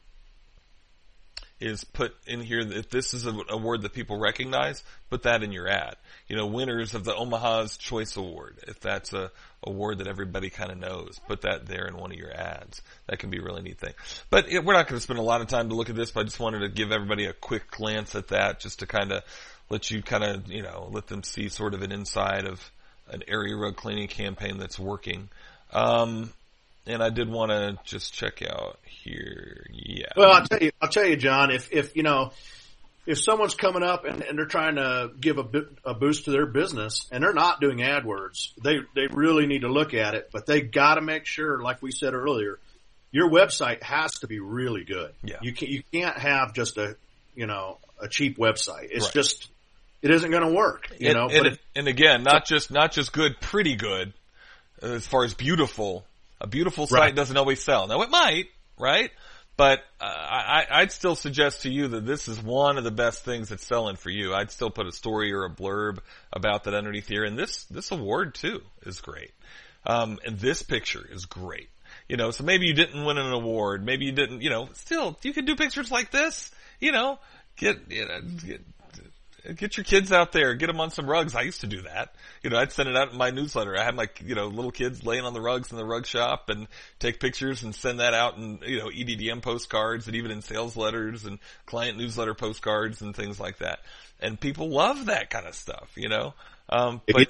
[1.61, 5.52] is put in here if this is a word that people recognize, put that in
[5.52, 5.96] your ad.
[6.26, 9.30] You know, winners of the Omaha's Choice Award, if that's a
[9.62, 12.80] award that everybody kind of knows, put that there in one of your ads.
[13.06, 13.92] That can be a really neat thing.
[14.30, 16.11] But it, we're not going to spend a lot of time to look at this,
[16.11, 19.12] but I just wanted to give everybody a quick glance at that just to kind
[19.12, 19.22] of
[19.68, 22.70] let you kind of, you know, let them see sort of an inside of
[23.08, 25.28] an area rug cleaning campaign that's working.
[25.72, 26.32] Um,
[26.87, 29.66] and I did want to just check out here.
[29.70, 30.12] Yeah.
[30.16, 32.33] Well, I'll tell you, I'll tell you, John, if, if, you know,
[33.07, 35.47] if someone's coming up and, and they're trying to give a,
[35.85, 39.72] a boost to their business and they're not doing AdWords, they, they really need to
[39.72, 42.59] look at it, but they gotta make sure, like we said earlier,
[43.11, 45.12] your website has to be really good.
[45.22, 45.37] Yeah.
[45.43, 46.97] You can, you can't have just a,
[47.35, 48.89] you know, a cheap website.
[48.91, 49.14] It's right.
[49.14, 49.51] just,
[50.03, 51.28] it isn't going to work, you and, know.
[51.28, 54.12] And, it, and again, not just, not just good, pretty good,
[54.83, 56.07] as far as beautiful,
[56.41, 57.14] a beautiful site right.
[57.14, 57.86] doesn't always sell.
[57.86, 58.47] Now it might,
[58.78, 59.11] right?
[59.57, 63.24] But uh, I, I'd still suggest to you that this is one of the best
[63.26, 64.32] things that's selling for you.
[64.32, 65.99] I'd still put a story or a blurb
[66.32, 67.24] about that underneath here.
[67.24, 69.32] And this this award too is great.
[69.84, 71.68] Um, and this picture is great.
[72.09, 74.41] You know, so maybe you didn't win an award, maybe you didn't.
[74.41, 76.51] You know, still you can do pictures like this.
[76.80, 77.18] You know,
[77.57, 78.62] get you know get
[79.57, 80.55] Get your kids out there.
[80.55, 81.34] Get them on some rugs.
[81.34, 82.14] I used to do that.
[82.43, 83.76] You know, I'd send it out in my newsletter.
[83.78, 86.51] I had my, you know, little kids laying on the rugs in the rug shop
[86.51, 86.66] and
[86.99, 90.76] take pictures and send that out in, you know, EDDM postcards and even in sales
[90.76, 93.80] letters and client newsletter postcards and things like that.
[94.20, 96.34] And people love that kind of stuff, you know?
[96.68, 97.28] Um, but,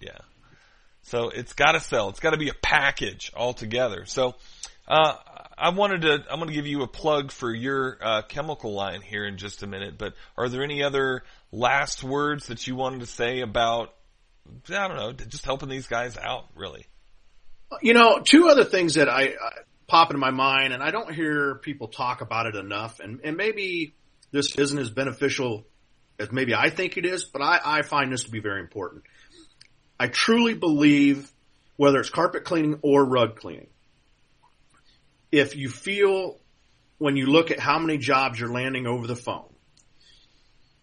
[0.00, 0.18] yeah.
[1.02, 2.10] So it's gotta sell.
[2.10, 4.04] It's gotta be a package altogether.
[4.04, 4.34] So,
[4.86, 5.14] uh,
[5.60, 9.02] I wanted to, I'm going to give you a plug for your uh, chemical line
[9.02, 13.00] here in just a minute, but are there any other last words that you wanted
[13.00, 13.94] to say about
[14.68, 16.86] I don't know, just helping these guys out really.
[17.82, 19.50] You know, two other things that I, I
[19.86, 23.36] pop into my mind, and I don't hear people talk about it enough, and, and
[23.36, 23.94] maybe
[24.32, 25.66] this isn't as beneficial
[26.18, 29.04] as maybe I think it is, but I, I find this to be very important.
[29.98, 31.30] I truly believe,
[31.76, 33.68] whether it's carpet cleaning or rug cleaning,
[35.32, 36.38] if you feel
[36.98, 39.50] when you look at how many jobs you're landing over the phone,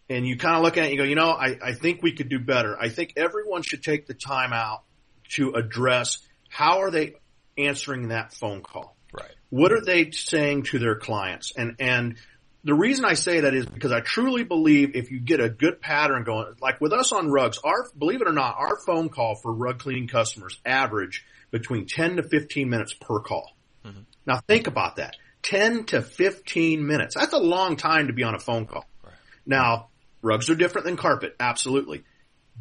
[0.10, 2.02] and you kind of look at it and you go, you know, I, I think
[2.02, 2.78] we could do better.
[2.80, 4.84] I think everyone should take the time out
[5.30, 6.20] to address
[6.50, 7.16] how are they
[7.58, 8.96] answering that phone call?
[9.12, 9.32] Right.
[9.50, 11.52] What are they saying to their clients?
[11.56, 12.16] And, and
[12.64, 15.82] the reason I say that is because I truly believe if you get a good
[15.82, 19.36] pattern going, like with us on rugs, our, believe it or not, our phone call
[19.36, 23.56] for rug cleaning customers average between 10 to 15 minutes per call.
[23.86, 24.02] Mm-hmm.
[24.28, 25.16] Now think about that.
[25.44, 27.16] 10 to 15 minutes.
[27.16, 28.86] That's a long time to be on a phone call.
[29.04, 29.14] Right.
[29.46, 29.88] Now,
[30.22, 32.04] rugs are different than carpet, absolutely.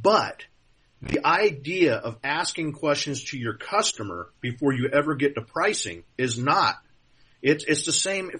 [0.00, 0.44] But
[1.02, 6.38] the idea of asking questions to your customer before you ever get to pricing is
[6.38, 6.76] not.
[7.42, 8.30] It's, it's the same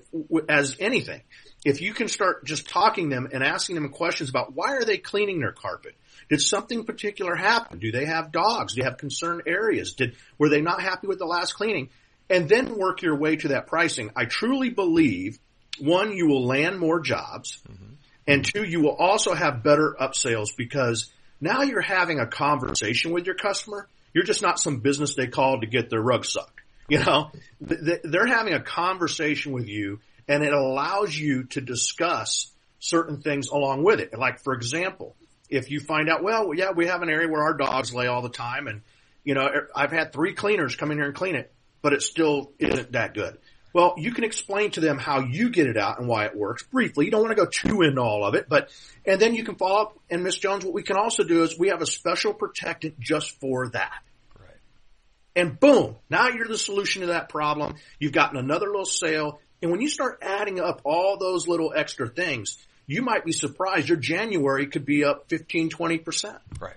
[0.49, 1.22] as anything.
[1.64, 4.99] If you can start just talking them and asking them questions about why are they
[4.99, 5.97] cleaning their carpet?
[6.29, 7.79] Did something particular happen?
[7.79, 8.74] Do they have dogs?
[8.74, 9.95] Do they have concerned areas?
[9.95, 11.91] Did, were they not happy with the last cleaning?
[12.29, 14.11] And then work your way to that pricing.
[14.16, 15.39] I truly believe
[15.79, 17.59] one, you will land more jobs.
[17.68, 17.95] Mm-hmm.
[18.27, 23.27] And two, you will also have better upsales because now you're having a conversation with
[23.27, 23.89] your customer.
[24.12, 26.61] You're just not some business they called to get their rug sucked.
[26.89, 33.20] You know, they're having a conversation with you and it allows you to discuss certain
[33.20, 34.16] things along with it.
[34.16, 35.16] Like, for example,
[35.49, 38.22] if you find out, well, yeah, we have an area where our dogs lay all
[38.22, 38.83] the time and,
[39.24, 41.53] you know, I've had three cleaners come in here and clean it,
[41.87, 43.39] but it still isn't that good.
[43.72, 46.64] Well, you can explain to them how you get it out and why it works
[46.64, 47.05] briefly.
[47.05, 48.70] You don't want to go too into all of it, but,
[49.05, 49.99] and then you can follow up.
[50.11, 53.39] And Miss Jones, what we can also do is we have a special protectant just
[53.39, 54.03] for that.
[54.37, 54.59] Right.
[55.37, 57.76] And boom, now you're the solution to that problem.
[58.01, 59.39] You've gotten another little sale.
[59.62, 62.59] And when you start adding up all those little extra things,
[62.89, 66.37] you might be surprised your January could be up 15, 20%.
[66.61, 66.74] Right.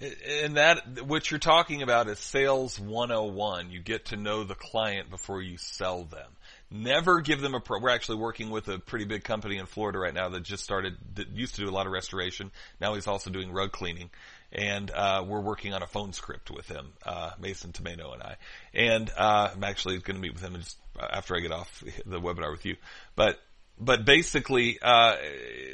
[0.00, 3.72] And that, what you're talking about is sales 101.
[3.72, 6.30] You get to know the client before you sell them.
[6.70, 7.80] Never give them a pro.
[7.80, 10.96] We're actually working with a pretty big company in Florida right now that just started,
[11.14, 12.52] that used to do a lot of restoration.
[12.80, 14.10] Now he's also doing rug cleaning.
[14.52, 18.36] And, uh, we're working on a phone script with him, uh, Mason Tomato and I.
[18.72, 22.20] And, uh, I'm actually going to meet with him just after I get off the
[22.20, 22.76] webinar with you.
[23.16, 23.40] But
[23.80, 25.16] but basically, uh,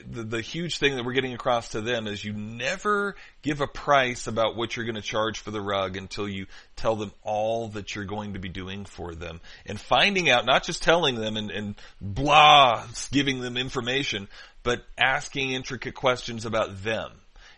[0.06, 3.66] the, the huge thing that we're getting across to them is you never give a
[3.66, 6.46] price about what you're going to charge for the rug until you
[6.76, 10.64] tell them all that you're going to be doing for them and finding out, not
[10.64, 14.28] just telling them and, and blah, giving them information,
[14.62, 17.10] but asking intricate questions about them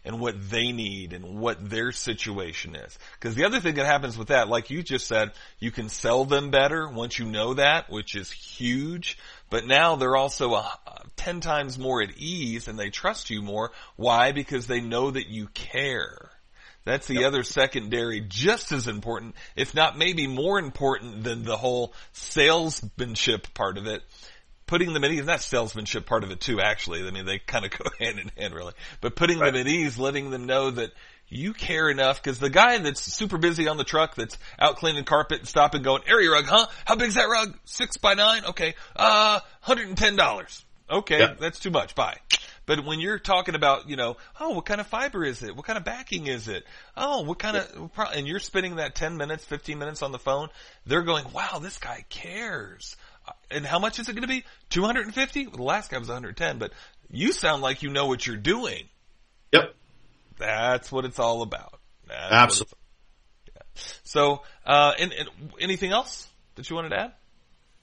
[0.06, 2.96] and what they need and what their situation is.
[3.18, 6.24] Because the other thing that happens with that, like you just said, you can sell
[6.24, 9.18] them better once you know that, which is huge.
[9.50, 13.42] But now they're also a, a, ten times more at ease and they trust you
[13.42, 13.72] more.
[13.96, 14.32] Why?
[14.32, 16.30] Because they know that you care.
[16.86, 17.24] That's the yep.
[17.24, 23.76] other secondary, just as important, if not maybe more important than the whole salesmanship part
[23.76, 24.02] of it.
[24.66, 27.06] Putting them at ease, and that salesmanship part of it too, actually.
[27.06, 28.72] I mean, they kind of go hand in hand really.
[29.00, 29.52] But putting right.
[29.52, 30.92] them at ease, letting them know that
[31.28, 35.04] you care enough because the guy that's super busy on the truck that's out cleaning
[35.04, 36.66] carpet and stopping going, area rug, huh?
[36.84, 37.56] How big's that rug?
[37.64, 38.44] Six by nine?
[38.44, 38.74] Okay.
[38.94, 40.64] Uh, $110.
[40.88, 41.18] Okay.
[41.18, 41.34] Yeah.
[41.38, 41.94] That's too much.
[41.94, 42.18] Bye.
[42.66, 45.54] But when you're talking about, you know, oh, what kind of fiber is it?
[45.54, 46.64] What kind of backing is it?
[46.96, 50.48] Oh, what kind of, and you're spending that 10 minutes, 15 minutes on the phone,
[50.84, 52.96] they're going, wow, this guy cares.
[53.26, 54.44] Uh, and how much is it going to be?
[54.70, 55.46] 250?
[55.46, 56.72] Well, the last guy was 110, but
[57.08, 58.88] you sound like you know what you're doing.
[59.52, 59.74] Yep.
[60.38, 61.80] That's what it's all about.
[62.06, 62.78] That's Absolutely.
[63.48, 63.62] Yeah.
[64.04, 65.28] So, uh, and, and,
[65.60, 67.12] anything else that you wanted to add?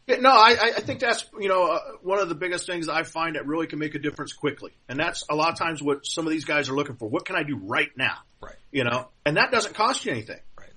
[0.07, 3.03] Yeah, no, I, I think that's you know uh, one of the biggest things I
[3.03, 6.05] find that really can make a difference quickly, and that's a lot of times what
[6.05, 7.07] some of these guys are looking for.
[7.07, 8.17] What can I do right now?
[8.41, 8.55] Right.
[8.69, 10.39] You know, and that doesn't cost you anything.
[10.57, 10.67] Right.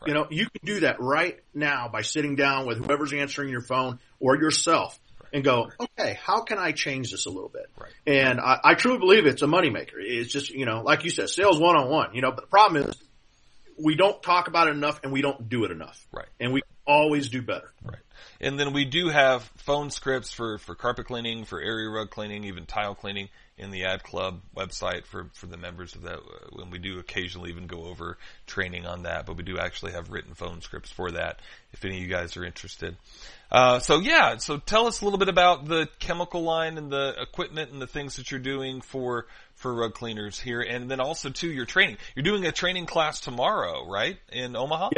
[0.00, 0.08] right.
[0.08, 3.60] You know, you can do that right now by sitting down with whoever's answering your
[3.60, 4.98] phone or yourself
[5.34, 7.66] and go, okay, how can I change this a little bit?
[7.76, 7.90] Right.
[8.06, 9.94] And I, I truly believe it's a moneymaker.
[9.98, 12.46] It's just, you know, like you said, sales one on one, you know, but the
[12.46, 12.96] problem is
[13.76, 16.06] we don't talk about it enough and we don't do it enough.
[16.12, 16.28] Right.
[16.38, 17.72] And we always do better.
[17.82, 17.98] Right.
[18.40, 22.44] And then we do have phone scripts for, for carpet cleaning, for area rug cleaning,
[22.44, 26.18] even tile cleaning in the ad club website for, for the members of that.
[26.52, 30.10] When we do occasionally even go over training on that, but we do actually have
[30.10, 31.40] written phone scripts for that
[31.72, 32.96] if any of you guys are interested.
[33.52, 37.14] Uh, so yeah, so tell us a little bit about the chemical line and the
[37.20, 40.60] equipment and the things that you're doing for, for rug cleaners here.
[40.60, 41.98] And then also too, your training.
[42.16, 44.18] You're doing a training class tomorrow, right?
[44.32, 44.90] In Omaha?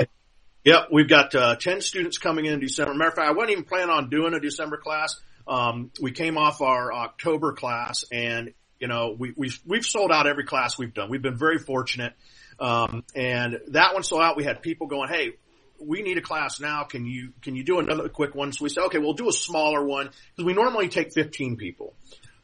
[0.67, 2.93] Yep, we've got uh, 10 students coming in in December.
[2.93, 5.14] Matter of fact, I wasn't even planning on doing a December class.
[5.47, 10.27] Um, we came off our October class and, you know, we, we've, we've sold out
[10.27, 11.09] every class we've done.
[11.09, 12.14] We've been very fortunate.
[12.59, 14.37] Um, and that one sold out.
[14.37, 15.35] We had people going, Hey,
[15.79, 16.83] we need a class now.
[16.83, 18.51] Can you, can you do another quick one?
[18.51, 21.95] So we said, okay, we'll do a smaller one because we normally take 15 people.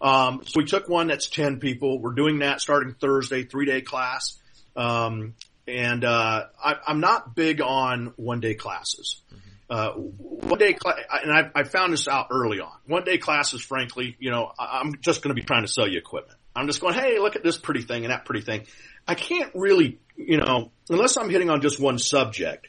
[0.01, 2.01] Um, so we took one that's 10 people.
[2.01, 4.39] We're doing that starting Thursday, three day class.
[4.77, 5.35] Um,
[5.67, 9.23] and uh, I, I'm not big on one day classes.
[9.71, 12.73] Uh, one day, cl- and I, I found this out early on.
[12.87, 15.99] One day classes, frankly, you know, I'm just going to be trying to sell you
[15.99, 16.39] equipment.
[16.55, 18.67] I'm just going, hey, look at this pretty thing and that pretty thing.
[19.09, 22.69] I can't really, you know, unless I'm hitting on just one subject,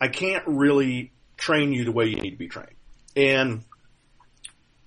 [0.00, 2.70] I can't really train you the way you need to be trained.
[3.16, 3.64] And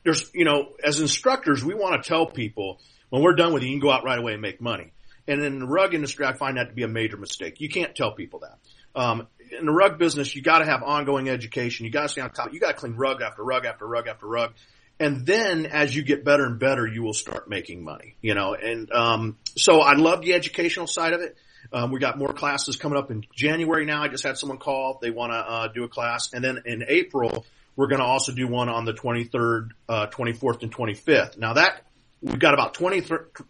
[0.03, 2.79] there's, you know, as instructors, we want to tell people
[3.09, 4.93] when we're done with you, you can go out right away and make money.
[5.29, 7.61] And in the rug industry, I find that to be a major mistake.
[7.61, 8.57] You can't tell people that.
[8.99, 9.27] Um,
[9.57, 11.85] in the rug business, you got to have ongoing education.
[11.85, 12.51] You got to stay on top.
[12.51, 14.53] You got to clean rug after rug after rug after rug.
[14.99, 18.53] And then as you get better and better, you will start making money, you know,
[18.53, 21.37] and, um, so I love the educational side of it.
[21.71, 24.03] Um, we got more classes coming up in January now.
[24.03, 24.99] I just had someone call.
[25.01, 26.33] They want to, uh, do a class.
[26.33, 27.45] And then in April,
[27.77, 31.37] we're going to also do one on the 23rd, uh, 24th and 25th.
[31.37, 31.83] Now that
[32.21, 33.01] we've got about 20,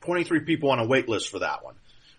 [0.01, 1.76] 23 people on a wait list for that one.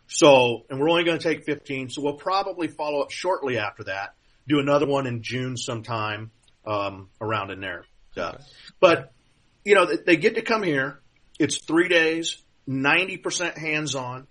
[0.06, 1.90] So, and we're only going to take 15.
[1.90, 4.14] So we'll probably follow up shortly after that,
[4.48, 6.32] do another one in June sometime,
[6.66, 7.84] um, around in there.
[8.16, 8.32] Uh,
[8.80, 9.12] but,
[9.64, 11.00] you know, they get to come here.
[11.38, 14.26] It's three days, 90% hands on.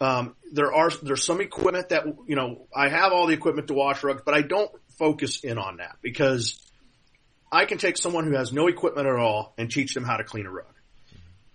[0.00, 3.74] Um, there are, there's some equipment that, you know, I have all the equipment to
[3.74, 6.60] wash rugs, but I don't focus in on that because
[7.50, 10.24] I can take someone who has no equipment at all and teach them how to
[10.24, 10.77] clean a rug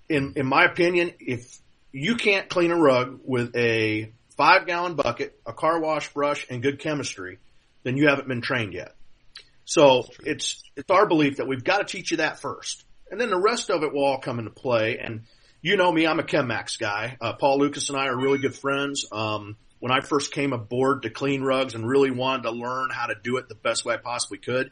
[0.10, 1.60] in in my opinion, if
[1.92, 6.62] you can't clean a rug with a five gallon bucket, a car wash brush, and
[6.62, 7.40] good chemistry,
[7.84, 8.96] then you haven't been trained yet.
[9.66, 13.30] So it's it's our belief that we've got to teach you that first, and then
[13.30, 15.00] the rest of it will all come into play.
[15.00, 15.22] And
[15.62, 17.18] you know me, I'm a ChemMax guy.
[17.22, 19.06] Uh, Paul Lucas and I are really good friends.
[19.12, 23.08] Um, when I first came aboard to clean rugs and really wanted to learn how
[23.08, 24.72] to do it the best way I possibly could,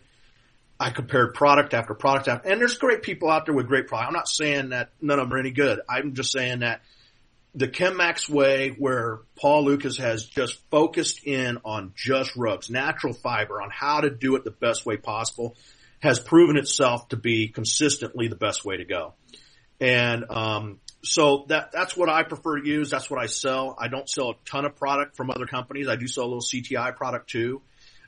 [0.82, 4.08] I compared product after product after, and there's great people out there with great product.
[4.08, 5.80] I'm not saying that none of them are any good.
[5.88, 6.82] I'm just saying that
[7.54, 13.62] the ChemMax way where Paul Lucas has just focused in on just rugs, natural fiber,
[13.62, 15.56] on how to do it the best way possible
[16.00, 19.14] has proven itself to be consistently the best way to go.
[19.80, 22.90] And, um, so that, that's what I prefer to use.
[22.90, 23.76] That's what I sell.
[23.80, 25.88] I don't sell a ton of product from other companies.
[25.88, 27.62] I do sell a little CTI product too.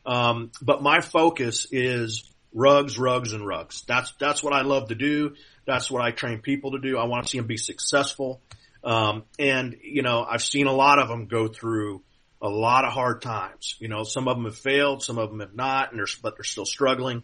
[0.06, 3.84] Um, but my focus is rugs, rugs, and rugs.
[3.88, 5.36] That's that's what I love to do.
[5.66, 6.98] That's what I train people to do.
[6.98, 8.42] I want to see them be successful.
[8.84, 12.04] Um, and you know, I've seen a lot of them go through
[12.42, 13.76] a lot of hard times.
[13.80, 16.36] You know, some of them have failed, some of them have not, and they're but
[16.38, 17.24] they're still struggling.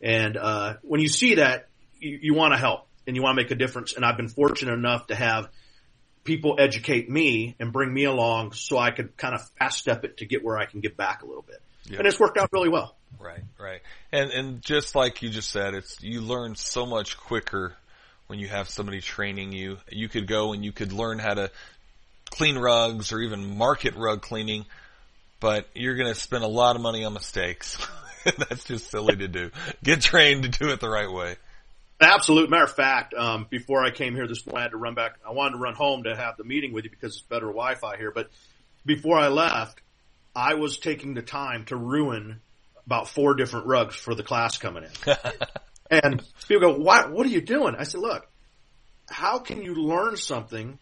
[0.00, 1.68] And uh, when you see that,
[1.98, 3.94] you, you want to help and you want to make a difference.
[3.94, 5.48] And I've been fortunate enough to have
[6.24, 10.18] people educate me and bring me along so I could kind of fast step it
[10.18, 11.60] to get where I can get back a little bit.
[11.86, 11.98] Yep.
[11.98, 12.96] And it's worked out really well.
[13.18, 13.80] Right, right.
[14.12, 17.74] And and just like you just said, it's you learn so much quicker
[18.26, 19.78] when you have somebody training you.
[19.90, 21.50] You could go and you could learn how to
[22.30, 24.64] clean rugs or even market rug cleaning,
[25.40, 27.76] but you're going to spend a lot of money on mistakes.
[28.24, 29.50] That's just silly to do.
[29.82, 31.36] Get trained to do it the right way.
[32.00, 34.94] Absolute matter of fact, um, before I came here this morning, I had to run
[34.94, 35.16] back.
[35.26, 37.96] I wanted to run home to have the meeting with you because it's better Wi-Fi
[37.98, 38.10] here.
[38.10, 38.30] But
[38.86, 39.82] before I left,
[40.34, 42.40] I was taking the time to ruin
[42.90, 45.16] about four different rugs for the class coming in.
[45.92, 47.76] and people go, what, what are you doing?
[47.78, 48.26] I said, look,
[49.08, 50.76] how can you learn something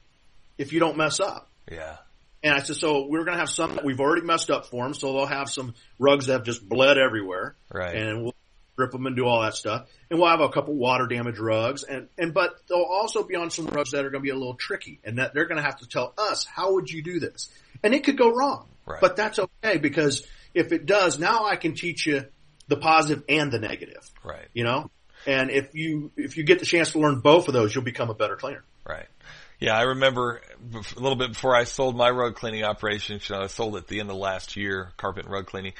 [0.57, 1.51] if you don't mess up?
[1.71, 1.99] Yeah.
[2.43, 4.85] And I said, so we're going to have some that we've already messed up for
[4.85, 4.95] them.
[4.95, 7.57] So they'll have some rugs that have just bled everywhere.
[7.71, 7.95] Right.
[7.95, 8.35] And we'll
[8.77, 9.87] rip them and do all that stuff.
[10.09, 11.83] And we'll have a couple water damage rugs.
[11.83, 14.37] And, and, but they'll also be on some rugs that are going to be a
[14.37, 17.21] little tricky and that they're going to have to tell us, how would you do
[17.21, 17.51] this?
[17.83, 18.67] And it could go wrong.
[18.87, 19.03] Right.
[19.03, 22.27] But that's okay because if it does, now I can teach you
[22.69, 24.09] the positive and the negative.
[24.25, 24.49] Right.
[24.53, 24.91] You know?
[25.27, 28.11] And if you, if you get the chance to learn both of those, you'll become
[28.11, 28.65] a better cleaner.
[28.87, 29.07] Right.
[29.61, 30.41] Yeah, I remember
[30.97, 33.21] a little bit before I sold my rug cleaning operation.
[33.31, 35.73] I sold at the end of last year, carpet and rug cleaning.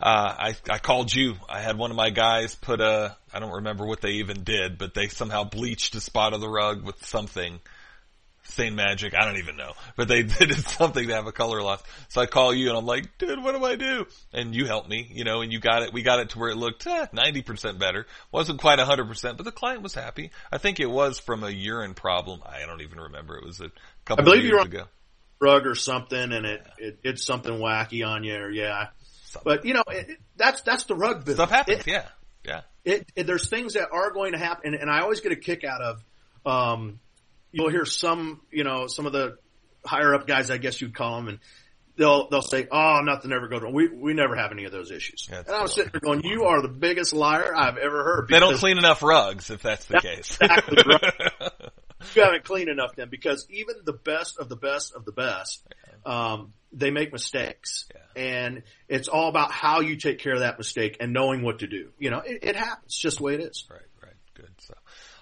[0.00, 1.34] Uh, I, I called you.
[1.48, 4.78] I had one of my guys put a, I don't remember what they even did,
[4.78, 7.60] but they somehow bleached a spot of the rug with something
[8.46, 9.14] Stain magic.
[9.14, 11.82] I don't even know, but they did something to have a color loss.
[12.08, 14.06] So I call you and I'm like, dude, what do I do?
[14.32, 15.92] And you helped me, you know, and you got it.
[15.92, 18.06] We got it to where it looked eh, 90% better.
[18.30, 20.30] Wasn't quite 100%, but the client was happy.
[20.52, 22.42] I think it was from a urine problem.
[22.44, 23.36] I don't even remember.
[23.38, 23.70] It was a
[24.04, 24.84] couple I believe of years ago.
[25.40, 28.88] Rug or something and it, it did something wacky on you or yeah.
[29.24, 29.42] Something.
[29.44, 31.36] But you know, it, it, that's, that's the rug business.
[31.36, 31.80] Stuff happens.
[31.80, 32.08] It, yeah.
[32.44, 32.60] Yeah.
[32.84, 35.64] It, there's things that are going to happen and, and I always get a kick
[35.64, 36.04] out of,
[36.44, 37.00] um,
[37.54, 39.38] you'll hear some, you know, some of the
[39.86, 41.38] higher up guys, I guess you'd call them, and
[41.96, 43.72] they'll they'll say, "Oh, nothing ever goes wrong.
[43.72, 46.22] We we never have any of those issues." That's and I was sitting there going,
[46.24, 49.84] "You are the biggest liar I've ever heard." They don't clean enough rugs, if that's
[49.86, 50.38] the that's case.
[50.40, 51.52] Exactly right.
[52.14, 55.64] you haven't cleaned enough then, because even the best of the best of the best,
[56.04, 58.22] um, they make mistakes, yeah.
[58.22, 61.68] and it's all about how you take care of that mistake and knowing what to
[61.68, 61.90] do.
[61.98, 63.64] You know, it, it happens, just the way it is.
[63.70, 64.50] Right, right, good.
[64.58, 64.74] So,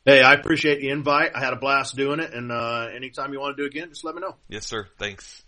[0.04, 1.32] Hey, I appreciate the invite.
[1.34, 3.88] I had a blast doing it, and uh, anytime you want to do it again,
[3.88, 4.34] just let me know.
[4.48, 4.88] Yes, sir.
[4.98, 5.42] Thanks.